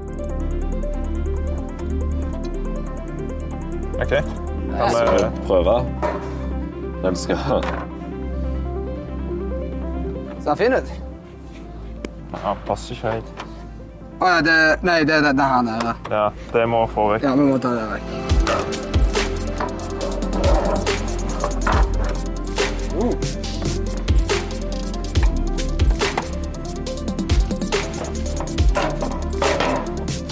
OK. 3.95 4.09
Kan 4.09 4.91
vi 4.91 5.29
prøve? 5.47 5.85
Den 7.03 7.15
skal 7.15 7.37
Ser 10.39 10.49
han 10.49 10.57
fin 10.57 10.73
ut? 10.73 10.91
Han 12.43 12.57
passer 12.67 12.95
ikke 12.95 13.11
helt. 13.15 13.45
Å 14.19 14.25
ja, 14.27 14.41
det, 14.43 14.83
nei, 14.83 15.03
det 15.07 15.15
er 15.15 15.21
den 15.31 15.39
her 15.39 15.61
nede. 15.63 15.95
Ja, 16.11 16.27
det 16.51 16.67
må 16.67 16.83
få 16.91 17.13
vekk. 17.13 17.23
Ja, 17.23 17.35
vi 17.39 17.43
må 17.47 17.57
ta 17.63 17.71
det 17.79 17.87
vekk. 17.95 18.03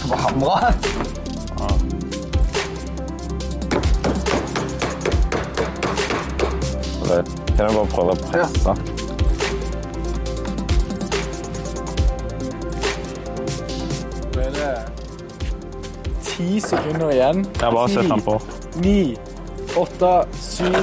Det 0.07 0.41
var 0.41 0.73
det? 7.07 7.25
Kan 7.57 7.65
jeg 7.65 7.73
bare 7.73 7.87
prøve 7.91 8.11
å 8.11 8.15
presse? 8.21 8.73
Da 14.33 14.39
er 14.43 14.51
det 14.57 14.73
ti 16.27 16.59
sekunder 16.61 17.09
igjen. 17.15 17.37
Jeg 17.61 17.71
bare 17.79 17.89
setter 17.89 18.13
den 18.13 18.21
på. 18.27 18.35
Ni, 18.83 18.99
åtte, 19.79 20.13
syv, 20.43 20.75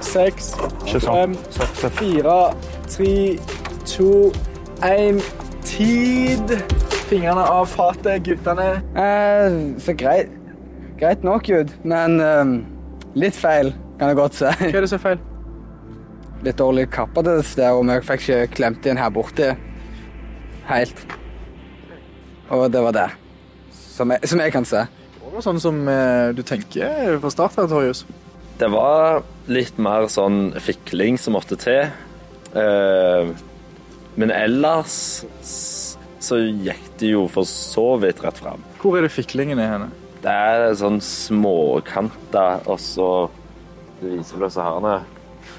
seks, 0.00 0.44
fem, 0.94 1.30
fire, 1.98 2.38
tre, 2.86 3.38
to, 3.84 4.10
én. 4.86 5.16
Tid! 5.66 6.48
Fingrene 7.12 7.42
av 7.44 7.66
fatet, 7.68 8.22
guttene. 8.24 8.78
Eh, 8.96 9.54
så 9.84 9.92
greit, 10.00 10.30
greit 10.96 11.20
nok 11.26 11.44
Gud, 11.44 11.74
men 11.84 12.14
eh, 12.24 12.52
litt 13.20 13.36
feil, 13.36 13.74
kan 14.00 14.08
jeg 14.08 14.16
godt 14.16 14.38
si. 14.38 14.48
Hva 14.62 14.70
er 14.70 14.86
det 14.86 14.88
som 14.88 14.96
er 14.96 15.02
feil? 15.02 15.20
Litt 16.46 16.56
dårlig 16.56 16.86
kappa 16.94 17.20
det 17.26 17.34
stedet, 17.44 17.74
og 17.76 17.84
vi 17.90 17.98
fikk 18.08 18.24
ikke 18.24 18.54
klemt 18.56 18.88
inn 18.88 18.96
her 18.96 19.12
borte 19.12 19.50
helt. 20.70 21.04
Og 22.48 22.64
det 22.72 22.80
var 22.88 22.96
det, 22.96 23.06
som 23.76 24.16
jeg, 24.16 24.32
som 24.32 24.46
jeg 24.46 24.56
kan 24.56 24.72
se. 24.72 24.88
Det 25.20 25.36
var 25.36 25.44
sånn 25.50 25.60
som 25.68 25.84
eh, 25.92 26.32
du 26.32 26.40
tenker 26.48 27.20
fra 27.20 27.36
start 27.36 27.60
her, 27.60 27.68
Torjus. 27.76 28.06
Det 28.56 28.72
var 28.72 29.20
litt 29.52 29.76
mer 29.76 30.08
sånn 30.08 30.46
fikling 30.64 31.20
som 31.20 31.36
måtte 31.36 31.60
til. 31.60 31.92
Eh, 32.56 33.36
men 34.16 34.32
ellers 34.32 34.96
så 36.22 36.38
gikk 36.38 36.84
det 37.00 37.12
jo 37.12 37.26
for 37.30 37.48
så 37.48 37.96
vidt 38.02 38.22
rett 38.24 38.38
fram. 38.38 38.62
Hvor 38.82 38.98
er 38.98 39.06
det 39.06 39.14
fiklingen 39.14 39.60
er 39.62 39.74
henne? 39.74 39.88
Det 40.22 40.30
er 40.30 40.68
sånn 40.78 41.00
småkanter, 41.02 42.62
og 42.70 42.78
så 42.80 43.08
Det 44.02 44.16
viser 44.16 44.40
vel 44.40 44.50
her 44.50 44.64
herrene 44.66 44.94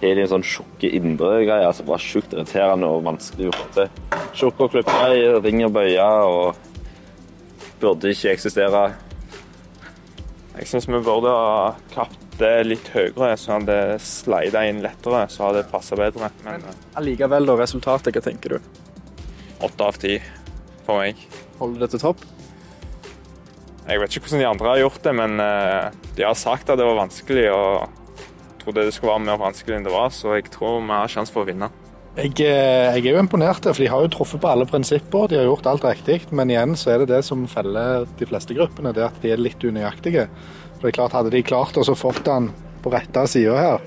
har 0.03 0.17
de 0.17 0.23
en 0.25 0.31
sånn 0.33 0.43
tjukke 0.43 0.89
indre 0.97 1.45
greie 1.47 1.69
som 1.77 1.87
var 1.87 2.01
sjukt 2.03 2.33
irriterende 2.35 2.89
og 2.91 3.05
vanskelig 3.05 3.47
å 3.47 3.53
få 3.55 3.67
til. 3.77 4.17
Tjukke 4.35 4.65
og 4.65 4.73
klippe 4.73 4.97
i, 5.15 5.21
ring 5.45 5.61
og 5.63 5.71
bøye 5.77 6.07
og 6.27 6.57
burde 7.79 8.11
ikke 8.11 8.33
eksistere. 8.33 8.83
Jeg 10.57 10.69
syns 10.73 10.89
vi 10.91 10.99
burde 10.99 11.31
ha 11.31 11.71
kapt 11.93 12.19
det 12.41 12.51
litt 12.67 12.91
høyere, 12.91 13.31
så 13.39 13.55
hadde 13.55 13.79
det 13.79 14.03
slida 14.03 14.65
inn 14.67 14.83
lettere. 14.83 15.23
Så 15.31 15.47
hadde 15.47 15.61
det 15.61 15.71
passa 15.71 15.95
bedre. 15.95 16.33
Men 16.43 16.67
eh, 16.67 16.85
Allikevel, 16.99 17.47
da, 17.47 17.55
resultatet, 17.63 18.11
hva 18.11 18.27
tenker 18.27 18.57
du? 18.57 18.71
åtte 19.63 19.83
av 19.83 19.95
ti 19.95 20.17
for 20.87 21.01
meg. 21.03 21.19
Holder 21.59 21.85
det 21.85 21.93
til 21.93 22.03
topp? 22.03 22.23
Jeg 23.83 23.99
vet 23.99 24.15
ikke 24.15 24.29
hvordan 24.29 24.43
de 24.43 24.47
andre 24.47 24.71
har 24.71 24.81
gjort 24.85 25.03
det, 25.03 25.13
men 25.19 25.39
eh, 25.43 26.01
de 26.15 26.25
har 26.27 26.39
sagt 26.39 26.69
at 26.71 26.79
det 26.79 26.87
var 26.87 27.01
vanskelig. 27.01 27.47
og 27.51 27.83
jeg 27.83 28.59
trodde 28.63 28.85
det 28.87 28.93
skulle 28.95 29.11
være 29.11 29.27
mer 29.27 29.41
vanskelig 29.41 29.75
enn 29.75 29.87
det 29.87 29.91
var, 29.91 30.13
så 30.15 30.37
jeg 30.37 30.47
tror 30.53 30.79
vi 30.79 30.93
har 30.95 31.11
sjanse 31.11 31.35
for 31.35 31.43
å 31.43 31.49
vinne. 31.49 31.67
Jeg, 32.13 32.35
eh, 32.45 32.93
jeg 32.93 33.07
er 33.07 33.15
jo 33.15 33.21
imponert, 33.23 33.65
for 33.65 33.81
de 33.81 33.89
har 33.89 34.03
jo 34.05 34.11
truffet 34.13 34.39
på 34.39 34.49
alle 34.51 34.67
prinsipper. 34.69 35.31
De 35.31 35.39
har 35.39 35.47
gjort 35.49 35.65
alt 35.71 35.87
riktig. 35.87 36.19
Men 36.29 36.51
igjen 36.53 36.75
så 36.77 36.93
er 36.93 37.01
det 37.01 37.09
det 37.09 37.23
som 37.25 37.47
feller 37.49 38.05
de 38.19 38.27
fleste 38.29 38.53
gruppene, 38.53 38.93
det 38.93 39.07
at 39.07 39.17
de 39.23 39.31
er 39.33 39.41
litt 39.41 39.65
unøyaktige. 39.65 40.27
For 40.75 40.85
det 40.85 40.93
er 40.93 40.99
klart, 40.99 41.15
Hadde 41.17 41.33
de 41.33 41.41
klart 41.41 41.79
å 41.81 41.85
så 41.87 41.95
fått 41.97 42.21
den 42.27 42.51
på 42.83 42.93
rette 42.93 43.25
sida 43.31 43.57
her, 43.57 43.83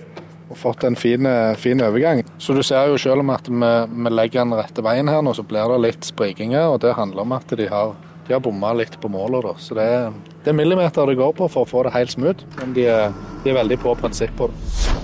og 0.51 0.59
fått 0.59 0.85
en 0.87 0.97
fin, 0.97 1.27
eh, 1.27 1.55
fin 1.59 1.81
overgang 1.83 2.23
Så 2.39 2.55
du 2.55 2.63
ser 2.63 2.87
jo 2.91 2.99
selv 2.99 3.25
om 3.25 3.31
at 3.35 3.49
vi, 3.49 3.73
vi 3.91 4.11
legger 4.13 4.45
den 4.45 4.55
rette 4.55 4.85
veien 4.85 5.09
her 5.11 5.23
nå, 5.23 5.35
så 5.35 5.43
blir 5.47 5.73
det 5.73 5.83
litt 5.83 6.07
sprikinger. 6.07 6.71
Og 6.71 6.81
det 6.85 6.95
handler 6.95 7.27
om 7.27 7.35
at 7.37 7.57
de 7.59 7.67
har, 7.71 7.97
de 8.29 8.35
har 8.35 8.43
bomma 8.45 8.73
litt 8.77 8.99
på 9.01 9.11
målet. 9.11 9.43
Da. 9.43 9.55
Så 9.59 9.79
det 9.79 9.87
er, 9.97 10.13
det 10.45 10.53
er 10.53 10.59
millimeter 10.59 11.09
det 11.11 11.19
går 11.19 11.35
på 11.39 11.49
for 11.51 11.67
å 11.67 11.71
få 11.71 11.87
det 11.87 11.95
helt 11.97 12.15
smooth. 12.15 12.47
Men 12.61 12.77
de 12.77 12.87
er, 12.93 13.17
de 13.43 13.51
er 13.51 13.59
veldig 13.59 13.81
på 13.83 13.97
prinsippet. 13.99 14.55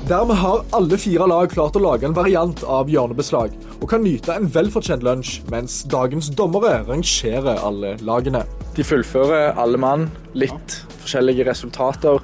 Dermed 0.07 0.39
har 0.43 0.65
alle 0.75 0.99
fire 0.99 1.29
lag 1.31 1.51
klart 1.51 1.79
å 1.79 1.83
lage 1.83 2.07
en 2.09 2.17
variant 2.17 2.65
av 2.67 2.91
hjørnebeslag 2.91 3.55
og 3.79 3.87
kan 3.91 4.03
nyte 4.03 4.35
en 4.35 4.49
velfortjent 4.51 5.03
lunsj, 5.07 5.41
mens 5.51 5.83
dagens 5.91 6.31
dommere 6.39 6.81
rangerer 6.89 7.63
alle 7.63 7.95
lagene. 8.03 8.43
De 8.75 8.87
fullfører 8.87 9.59
alle 9.59 9.79
mann, 9.79 10.09
litt 10.35 10.81
forskjellige 11.03 11.47
resultater. 11.51 12.19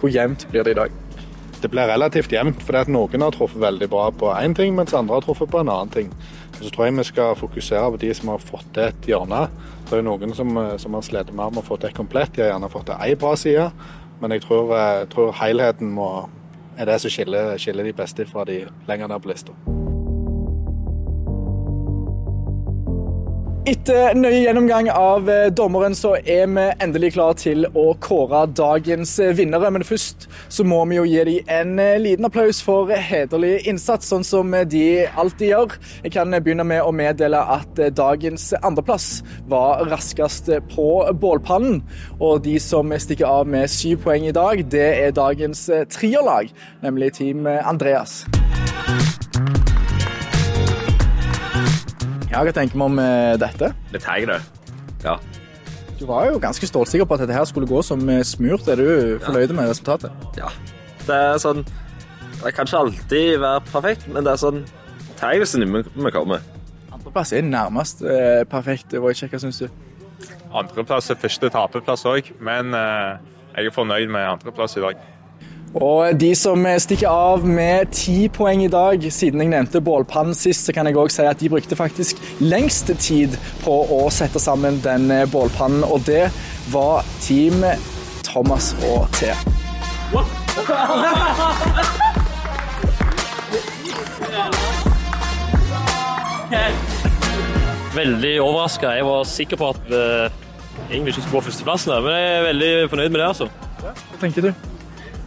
Hvor 0.00 0.12
jevnt 0.12 0.48
blir 0.50 0.66
det 0.66 0.76
i 0.76 0.82
dag? 0.84 1.01
Det 1.62 1.68
blir 1.70 1.86
relativt 1.86 2.32
jevnt, 2.34 2.62
fordi 2.66 2.90
noen 2.90 3.22
har 3.22 3.34
truffet 3.36 3.60
veldig 3.62 3.86
bra 3.92 4.08
på 4.18 4.32
én 4.34 4.54
ting, 4.58 4.72
mens 4.74 4.94
andre 4.98 5.14
har 5.14 5.22
truffet 5.22 5.50
på 5.52 5.60
en 5.60 5.70
annen 5.70 5.92
ting. 5.94 6.08
Så 6.56 6.72
tror 6.74 6.88
jeg 6.88 6.96
vi 6.96 7.04
skal 7.06 7.36
fokusere 7.38 7.92
på 7.94 8.00
de 8.02 8.10
som 8.18 8.32
har 8.32 8.42
fått 8.42 8.66
til 8.74 8.88
et 8.88 9.06
hjørne. 9.12 9.44
Det 9.86 10.00
er 10.00 10.02
noen 10.02 10.34
som, 10.34 10.50
eh, 10.58 10.76
som 10.82 10.94
har 10.98 11.06
slitt 11.06 11.30
mer 11.32 11.54
med 11.54 11.62
å 11.62 11.68
få 11.68 11.78
til 11.78 11.90
et 11.90 11.94
komplett. 11.94 12.34
De 12.34 12.42
har 12.42 12.50
gjerne 12.58 12.72
fått 12.72 12.86
til 12.86 12.94
én 12.98 13.18
bra 13.18 13.36
side, 13.36 13.70
men 14.20 14.30
jeg 14.32 14.42
tror, 14.42 14.74
eh, 14.74 15.04
tror 15.06 15.32
helheten 15.32 15.94
må, 15.94 16.28
er 16.76 16.86
det 16.86 17.00
som 17.00 17.10
skiller, 17.10 17.56
skiller 17.58 17.84
de 17.84 17.92
beste 17.92 18.26
fra 18.26 18.44
de 18.44 18.66
lenger 18.88 19.06
ned 19.06 19.22
på 19.22 19.30
lista. 19.30 19.91
Etter 23.62 24.16
nøye 24.18 24.40
gjennomgang 24.40 24.88
av 24.90 25.28
eh, 25.30 25.44
dommeren 25.54 25.94
så 25.94 26.16
er 26.18 26.48
vi 26.50 26.64
endelig 26.82 27.12
klar 27.14 27.36
til 27.38 27.62
å 27.78 27.92
kåre 28.02 28.40
dagens 28.58 29.12
eh, 29.22 29.30
vinnere. 29.38 29.70
Men 29.70 29.86
først 29.86 30.26
så 30.50 30.66
må 30.66 30.80
vi 30.90 30.98
jo 30.98 31.04
gi 31.06 31.22
dem 31.28 31.52
en 31.60 31.78
eh, 31.78 32.00
liten 32.02 32.26
applaus 32.26 32.58
for 32.66 32.90
hederlig 32.90 33.60
innsats, 33.70 34.10
sånn 34.10 34.26
som 34.26 34.50
de 34.66 35.06
alltid 35.06 35.52
gjør. 35.52 35.78
Jeg 36.02 36.16
kan 36.18 36.34
begynne 36.34 36.66
med 36.66 36.82
å 36.82 36.90
meddele 36.90 37.38
at 37.54 37.78
dagens 37.94 38.50
andreplass 38.66 39.22
var 39.46 39.86
raskest 39.94 40.50
på 40.74 40.90
bålpannen. 41.22 41.84
Og 42.18 42.42
de 42.42 42.58
som 42.58 42.90
stikker 42.90 43.30
av 43.30 43.46
med 43.46 43.70
syv 43.70 44.02
poeng 44.08 44.26
i 44.26 44.34
dag, 44.34 44.66
det 44.74 44.88
er 45.06 45.14
dagens 45.14 45.68
trierlag, 45.94 46.50
nemlig 46.82 47.14
Team 47.22 47.46
Andreas. 47.46 48.24
Ja, 52.32 52.40
Hva 52.40 52.52
tenker 52.56 52.78
vi 52.78 52.84
om 52.86 52.98
eh, 53.02 53.34
dette? 53.40 53.72
Litt 53.92 54.04
heig, 54.08 54.26
det. 54.30 54.38
Ja. 55.04 55.18
Du 56.00 56.06
var 56.08 56.30
jo 56.30 56.38
ganske 56.42 56.66
stålsikker 56.66 57.06
på 57.06 57.14
at 57.18 57.22
dette 57.26 57.36
her 57.36 57.44
skulle 57.48 57.68
gå 57.68 57.82
som 57.84 58.00
eh, 58.10 58.22
smurt. 58.26 58.66
Er 58.72 58.80
du 58.80 59.18
fornøyd 59.22 59.52
med 59.56 59.68
resultatet? 59.72 60.14
ja. 60.40 60.48
Det 61.02 61.16
er 61.18 61.38
sånn 61.42 61.64
Det 62.44 62.52
kan 62.54 62.68
ikke 62.68 62.78
alltid 62.78 63.40
være 63.42 63.62
perfekt, 63.72 64.04
men 64.14 64.22
det 64.22 64.36
er 64.36 64.38
sånn 64.38 64.60
Teg 65.18 65.40
det 65.42 65.48
så 65.50 65.58
nærme 65.58 65.80
vi 65.82 66.12
kommer. 66.14 66.44
Andreplass 66.94 67.32
er 67.34 67.42
nærmest 67.42 68.04
eh, 68.06 68.44
perfekt. 68.50 68.94
Wojciech, 69.02 69.32
hva 69.34 69.40
syns 69.42 69.58
du? 69.64 69.66
Andreplass 70.54 71.10
er 71.10 71.18
første 71.18 71.50
taperplass 71.50 72.06
òg, 72.06 72.30
men 72.38 72.70
eh, 72.78 73.18
jeg 73.56 73.66
er 73.72 73.74
fornøyd 73.74 74.14
med 74.14 74.28
andreplass 74.30 74.78
i 74.78 74.84
dag. 74.84 75.02
Og 75.72 76.18
de 76.20 76.34
som 76.36 76.66
eh, 76.68 76.76
stikker 76.80 77.08
av 77.08 77.46
med 77.48 77.92
ti 77.96 78.26
poeng 78.32 78.60
i 78.64 78.70
dag, 78.72 79.00
siden 79.08 79.40
jeg 79.40 79.52
nevnte 79.54 79.80
bålpannen 79.80 80.36
sist, 80.36 80.66
så 80.66 80.74
kan 80.76 80.88
jeg 80.88 80.98
også 81.00 81.22
si 81.22 81.28
at 81.30 81.40
de 81.40 81.48
brukte 81.52 81.78
faktisk 81.78 82.20
lengst 82.44 82.92
tid 83.00 83.38
på 83.62 83.78
å 83.96 84.02
sette 84.12 84.42
sammen 84.42 84.82
den 84.84 85.08
eh, 85.10 85.24
bålpannen. 85.32 85.86
Og 85.88 86.04
det 86.04 86.26
var 86.74 87.06
Team 87.24 87.64
Thomas 88.26 88.74
og 88.90 89.08
T. 89.16 89.32
Veldig 97.96 98.34
overraska. 98.42 98.92
Jeg 98.98 99.08
var 99.08 99.24
sikker 99.28 99.60
på 99.60 99.72
at 99.72 99.88
vi 99.88 100.02
egentlig 100.92 101.14
ikke 101.14 101.24
skulle 101.24 101.38
gå 101.38 101.46
førsteplassen, 101.48 101.96
men 102.04 102.18
jeg 102.18 102.36
er 102.36 102.46
veldig 102.50 102.70
fornøyd 102.92 103.08
med 103.08 103.20
det. 103.22 103.30
altså. 103.32 103.48
Hva 103.80 104.20
tenker 104.20 104.50
du? 104.50 104.71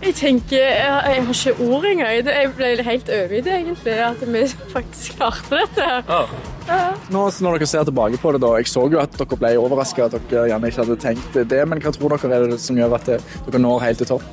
Jeg 0.06 0.14
tenker, 0.20 0.58
jeg, 0.62 0.90
har 0.94 1.16
ikke 1.18 1.54
ord 1.66 1.86
engang. 1.90 2.28
Jeg 2.30 2.50
ble 2.54 2.68
helt 2.86 3.08
overgitt 3.10 3.48
egentlig, 3.50 3.96
at 4.06 4.22
vi 4.22 4.44
faktisk 4.76 5.16
klarte 5.18 5.58
dette. 5.64 5.82
her. 5.82 6.36
Ja. 6.70 6.78
Nå, 7.14 7.24
når 7.42 7.58
dere 7.58 7.68
ser 7.70 7.88
tilbake 7.90 8.20
på 8.22 8.34
det, 8.36 8.42
da, 8.44 8.52
jeg 8.60 8.70
så 8.70 8.86
jo 8.92 9.00
at 9.02 9.18
dere 9.18 9.38
ble 9.42 9.52
overraska, 9.62 10.06
at 10.06 10.18
dere 10.30 10.48
gjerne 10.52 10.70
ikke 10.70 10.84
hadde 10.84 10.98
tenkt 11.02 11.40
det, 11.50 11.62
men 11.70 11.82
hva 11.82 11.94
tror 11.96 12.14
dere 12.16 12.38
er 12.38 12.48
det 12.54 12.60
som 12.62 12.78
gjør 12.78 12.94
at 13.00 13.10
dere 13.16 13.62
når 13.66 13.82
helt 13.88 14.02
til 14.04 14.12
topp? 14.14 14.28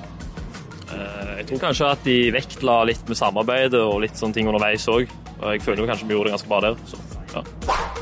Eh, 0.93 1.33
Jeg 1.41 1.47
tror 1.49 1.63
kanskje 1.65 1.89
at 1.97 2.05
de 2.05 2.19
vektla 2.37 2.77
litt 2.93 3.09
med 3.09 3.19
samarbeidet 3.19 3.81
og 3.81 4.03
litt 4.05 4.21
sånne 4.21 4.37
ting 4.37 4.53
underveis 4.53 4.85
òg. 4.93 5.09
Og 5.41 5.49
jeg 5.57 5.65
føler 5.65 5.83
jo 5.83 5.89
kanskje 5.89 6.07
vi 6.11 6.15
gjorde 6.19 6.29
det 6.31 6.37
ganske 6.37 6.53
bra 6.53 6.61
der. 6.69 6.77
Så, 6.87 7.01
ja. 7.33 7.43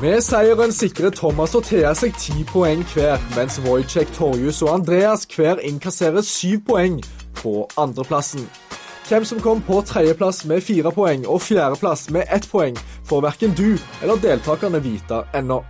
Med 0.03 0.19
seieren 0.27 0.75
sikrer 0.75 1.15
Thomas 1.15 1.55
og 1.55 1.63
Thea 1.71 1.95
seg 1.95 2.13
ti 2.19 2.43
poeng 2.51 2.83
hver, 2.91 3.15
mens 3.37 3.61
Wojciech, 3.63 4.11
Torjus 4.19 4.59
og 4.67 4.75
Andreas 4.75 5.23
hver 5.31 5.63
innkasserer 5.65 6.21
syv 6.25 6.65
poeng 6.67 6.99
på 7.41 7.67
andreplassen. 7.81 8.47
Hvem 9.09 9.25
som 9.25 9.41
kom 9.43 9.61
på 9.61 9.81
tredjeplass 9.83 10.45
med 10.47 10.63
fire 10.63 10.91
poeng 10.95 11.25
og 11.27 11.41
fjerdeplass 11.43 12.09
med 12.15 12.29
ett 12.31 12.45
poeng, 12.51 12.77
får 13.09 13.25
verken 13.25 13.55
du 13.57 13.75
eller 14.01 14.21
deltakerne 14.21 14.79
vite 14.79 15.25
ennå. 15.35 15.63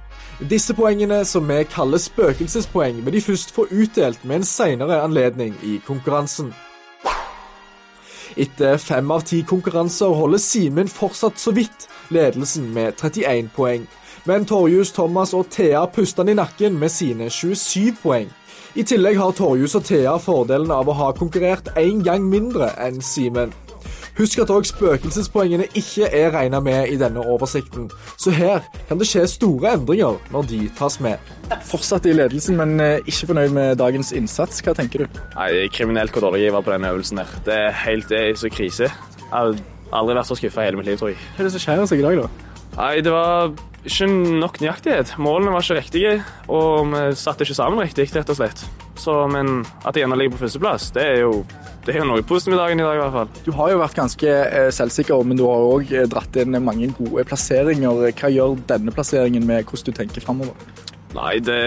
Disse 0.50 0.74
poengene, 0.74 1.24
som 1.26 1.48
vi 1.50 1.64
kaller 1.70 2.02
spøkelsespoeng, 2.02 3.04
vil 3.06 3.14
de 3.14 3.22
først 3.22 3.54
få 3.56 3.66
utdelt 3.70 4.24
med 4.26 4.42
en 4.42 4.46
senere 4.46 5.02
anledning 5.02 5.56
i 5.64 5.80
konkurransen. 5.86 6.52
Etter 8.38 8.78
fem 8.78 9.12
av 9.12 9.26
ti 9.28 9.42
konkurranser 9.48 10.14
holder 10.16 10.40
Simen 10.40 10.90
fortsatt 10.90 11.40
så 11.40 11.52
vidt 11.52 11.88
ledelsen 12.10 12.70
med 12.74 12.94
31 12.98 13.52
poeng. 13.56 13.88
Men 14.26 14.46
Torjus, 14.46 14.92
Thomas 14.94 15.34
og 15.34 15.50
Thea 15.50 15.86
puster 15.86 16.24
han 16.24 16.30
i 16.30 16.38
nakken 16.38 16.78
med 16.80 16.94
sine 16.94 17.30
27 17.30 17.98
poeng. 18.04 18.30
I 18.72 18.84
tillegg 18.88 19.18
har 19.20 19.34
Torjus 19.36 19.74
og 19.76 19.84
Thea 19.84 20.14
fordelen 20.24 20.70
av 20.72 20.88
å 20.88 20.94
ha 20.96 21.10
konkurrert 21.12 21.66
én 21.76 22.00
gang 22.06 22.24
mindre 22.24 22.70
enn 22.80 23.02
Simen. 23.04 23.52
Husk 24.16 24.40
at 24.40 24.52
òg 24.54 24.64
spøkelsespoengene 24.70 25.66
ikke 25.76 26.08
er 26.08 26.30
regna 26.32 26.62
med 26.64 26.88
i 26.94 26.96
denne 27.00 27.20
oversikten, 27.34 27.90
så 28.16 28.32
her 28.32 28.64
kan 28.88 29.02
det 29.02 29.10
skje 29.10 29.26
store 29.28 29.74
endringer 29.76 30.16
når 30.32 30.48
de 30.48 30.60
tas 30.78 30.96
med. 31.04 31.20
Fortsatt 31.68 32.08
i 32.08 32.14
ledelsen, 32.16 32.56
men 32.60 32.80
eh, 32.84 33.04
ikke 33.04 33.34
fornøyd 33.34 33.56
med 33.58 33.82
dagens 33.82 34.14
innsats. 34.16 34.62
Hva 34.64 34.76
tenker 34.78 35.04
du? 35.04 35.20
Nei, 35.36 35.50
det 35.58 35.66
kriminelt 35.76 36.16
hvor 36.16 36.30
dårlig 36.30 36.46
jeg 36.46 36.56
var 36.56 36.64
på 36.64 36.72
den 36.72 36.88
øvelsen 36.88 37.20
der. 37.20 37.34
Det 37.48 37.58
er 37.66 37.76
helt 37.84 38.08
det 38.12 38.22
er 38.22 38.40
så 38.40 38.54
krise. 38.54 38.88
Jeg 38.88 39.28
har 39.34 39.52
aldri 39.92 40.16
vært 40.16 40.32
så 40.32 40.40
skuffa 40.40 40.64
i 40.64 40.70
hele 40.70 40.80
mitt 40.80 40.88
liv, 40.88 41.02
tror 41.02 41.12
jeg. 41.12 41.20
Hva 41.36 41.44
er 41.44 41.50
det 41.50 41.54
som 41.58 41.66
skjer 41.66 41.84
seg 41.92 42.06
i 42.06 42.08
dag, 42.08 42.24
da? 42.24 42.56
Nei, 42.78 42.94
det 43.04 43.12
var 43.12 43.52
ikke 43.88 44.08
nok 44.12 44.62
nøyaktighet. 44.62 45.16
Målene 45.22 45.56
var 45.56 45.66
ikke 45.66 45.80
riktige, 45.80 46.14
og 46.52 46.92
vi 46.92 47.02
satte 47.18 47.48
ikke 47.48 47.58
sammen 47.58 47.82
riktig, 47.82 48.08
rett 48.14 48.30
og 48.30 48.38
slett. 48.38 48.64
Så, 49.02 49.16
men 49.32 49.64
at 49.88 49.98
jeg 49.98 50.06
ennå 50.06 50.20
ligger 50.20 50.36
på 50.36 50.44
førsteplass, 50.46 50.92
det 50.96 51.08
er 51.08 51.20
jo 51.24 51.42
det 51.82 51.96
er 51.96 52.04
jo 52.04 52.10
noe 52.12 52.22
positivt 52.22 52.54
med 52.54 52.60
dagen 52.62 52.78
i 52.78 52.84
dag, 52.86 52.94
i 52.94 53.02
hvert 53.02 53.16
fall. 53.16 53.30
Du 53.42 53.56
har 53.58 53.72
jo 53.72 53.80
vært 53.82 53.98
ganske 53.98 54.30
eh, 54.30 54.68
selvsikker, 54.76 55.24
men 55.26 55.40
du 55.40 55.48
har 55.50 55.64
òg 55.66 55.90
dratt 56.12 56.38
inn 56.38 56.54
mange 56.62 56.92
gode 56.94 57.26
plasseringer. 57.26 58.04
Hva 58.20 58.30
gjør 58.30 58.60
denne 58.70 58.94
plasseringen 58.94 59.48
med 59.50 59.66
hvordan 59.66 59.90
du 59.90 59.98
tenker 59.98 60.22
framover? 60.22 60.54
Nei, 61.12 61.40
det 61.44 61.58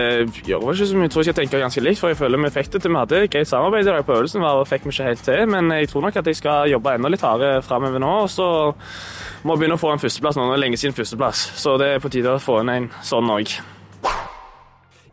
gjør 0.46 0.62
vel 0.62 0.78
ikke 0.78 0.86
så 0.88 0.96
mye. 0.96 1.08
Jeg 1.08 1.12
tror 1.12 1.24
ikke 1.24 1.32
jeg 1.32 1.38
tenker 1.40 1.64
ganske 1.64 1.82
likt, 1.82 2.00
for 2.00 2.12
jeg 2.12 2.20
føler 2.20 2.40
vi 2.46 2.52
fikk 2.54 2.70
det 2.72 2.80
til. 2.84 2.94
Vi 2.94 3.00
hadde 3.00 3.20
greit 3.34 3.50
samarbeid 3.50 3.84
i 3.84 3.90
dag 3.90 4.06
på 4.06 4.14
øvelsen, 4.14 4.46
og 4.46 4.68
fikk 4.70 4.86
vi 4.86 4.94
ikke 4.94 5.08
helt 5.10 5.26
til. 5.26 5.42
Men 5.50 5.74
jeg 5.74 5.90
tror 5.90 6.06
nok 6.06 6.22
at 6.22 6.30
jeg 6.30 6.38
skal 6.40 6.70
jobbe 6.72 6.94
enda 6.94 7.10
litt 7.12 7.26
hardere 7.26 7.60
framover 7.66 8.00
nå. 8.00 8.12
og 8.22 8.30
så 8.32 8.48
må 9.44 9.56
begynne 9.58 9.78
å 9.78 9.80
få 9.80 9.92
en 9.94 10.02
førsteplass 10.02 10.38
nå. 10.38 10.48
Det 10.50 10.58
er 10.58 10.64
lenge 10.64 10.80
siden 10.80 10.96
førsteplass, 10.96 11.46
så 11.60 11.76
det 11.80 11.94
er 11.94 12.02
på 12.02 12.12
tide 12.12 12.34
å 12.34 12.42
få 12.42 12.60
inn 12.64 12.72
en 12.74 12.90
sånn 13.04 13.32
òg. 13.32 13.56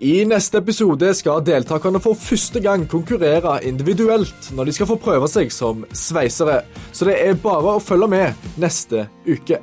I 0.02 0.24
neste 0.26 0.58
episode 0.58 1.12
skal 1.14 1.44
deltakerne 1.46 2.02
for 2.02 2.18
første 2.18 2.58
gang 2.64 2.88
konkurrere 2.90 3.60
individuelt 3.70 4.50
når 4.58 4.72
de 4.72 4.74
skal 4.74 4.90
få 4.90 4.98
prøve 5.04 5.30
seg 5.30 5.54
som 5.54 5.86
sveisere. 5.94 6.64
Så 6.90 7.06
det 7.06 7.20
er 7.22 7.38
bare 7.38 7.76
å 7.78 7.84
følge 7.84 8.10
med 8.10 8.50
neste 8.58 9.06
uke. 9.30 9.62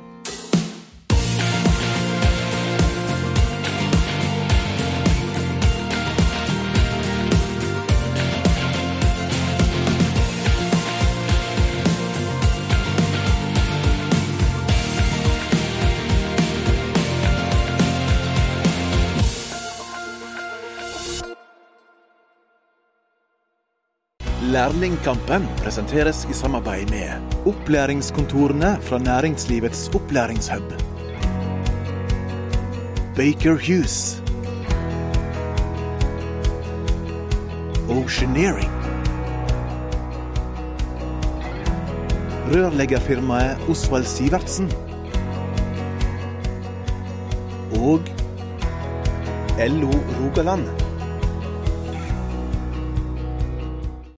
Lærlingkampen 24.59 25.45
presenteres 25.63 26.25
i 26.29 26.33
samarbeid 26.33 26.89
med 26.91 27.37
opplæringskontorene 27.47 28.71
fra 28.81 28.97
Næringslivets 28.97 29.87
opplæringshub. 29.95 30.73
Baker 33.15 33.55
Hughes. 33.65 34.23
Oceaneering. 37.89 38.71
Rørleggerfirmaet 42.51 43.69
Osvald 43.69 44.05
Sivertsen. 44.05 44.71
Og 47.71 47.99
LO 49.69 49.91
Rogaland. 50.19 50.78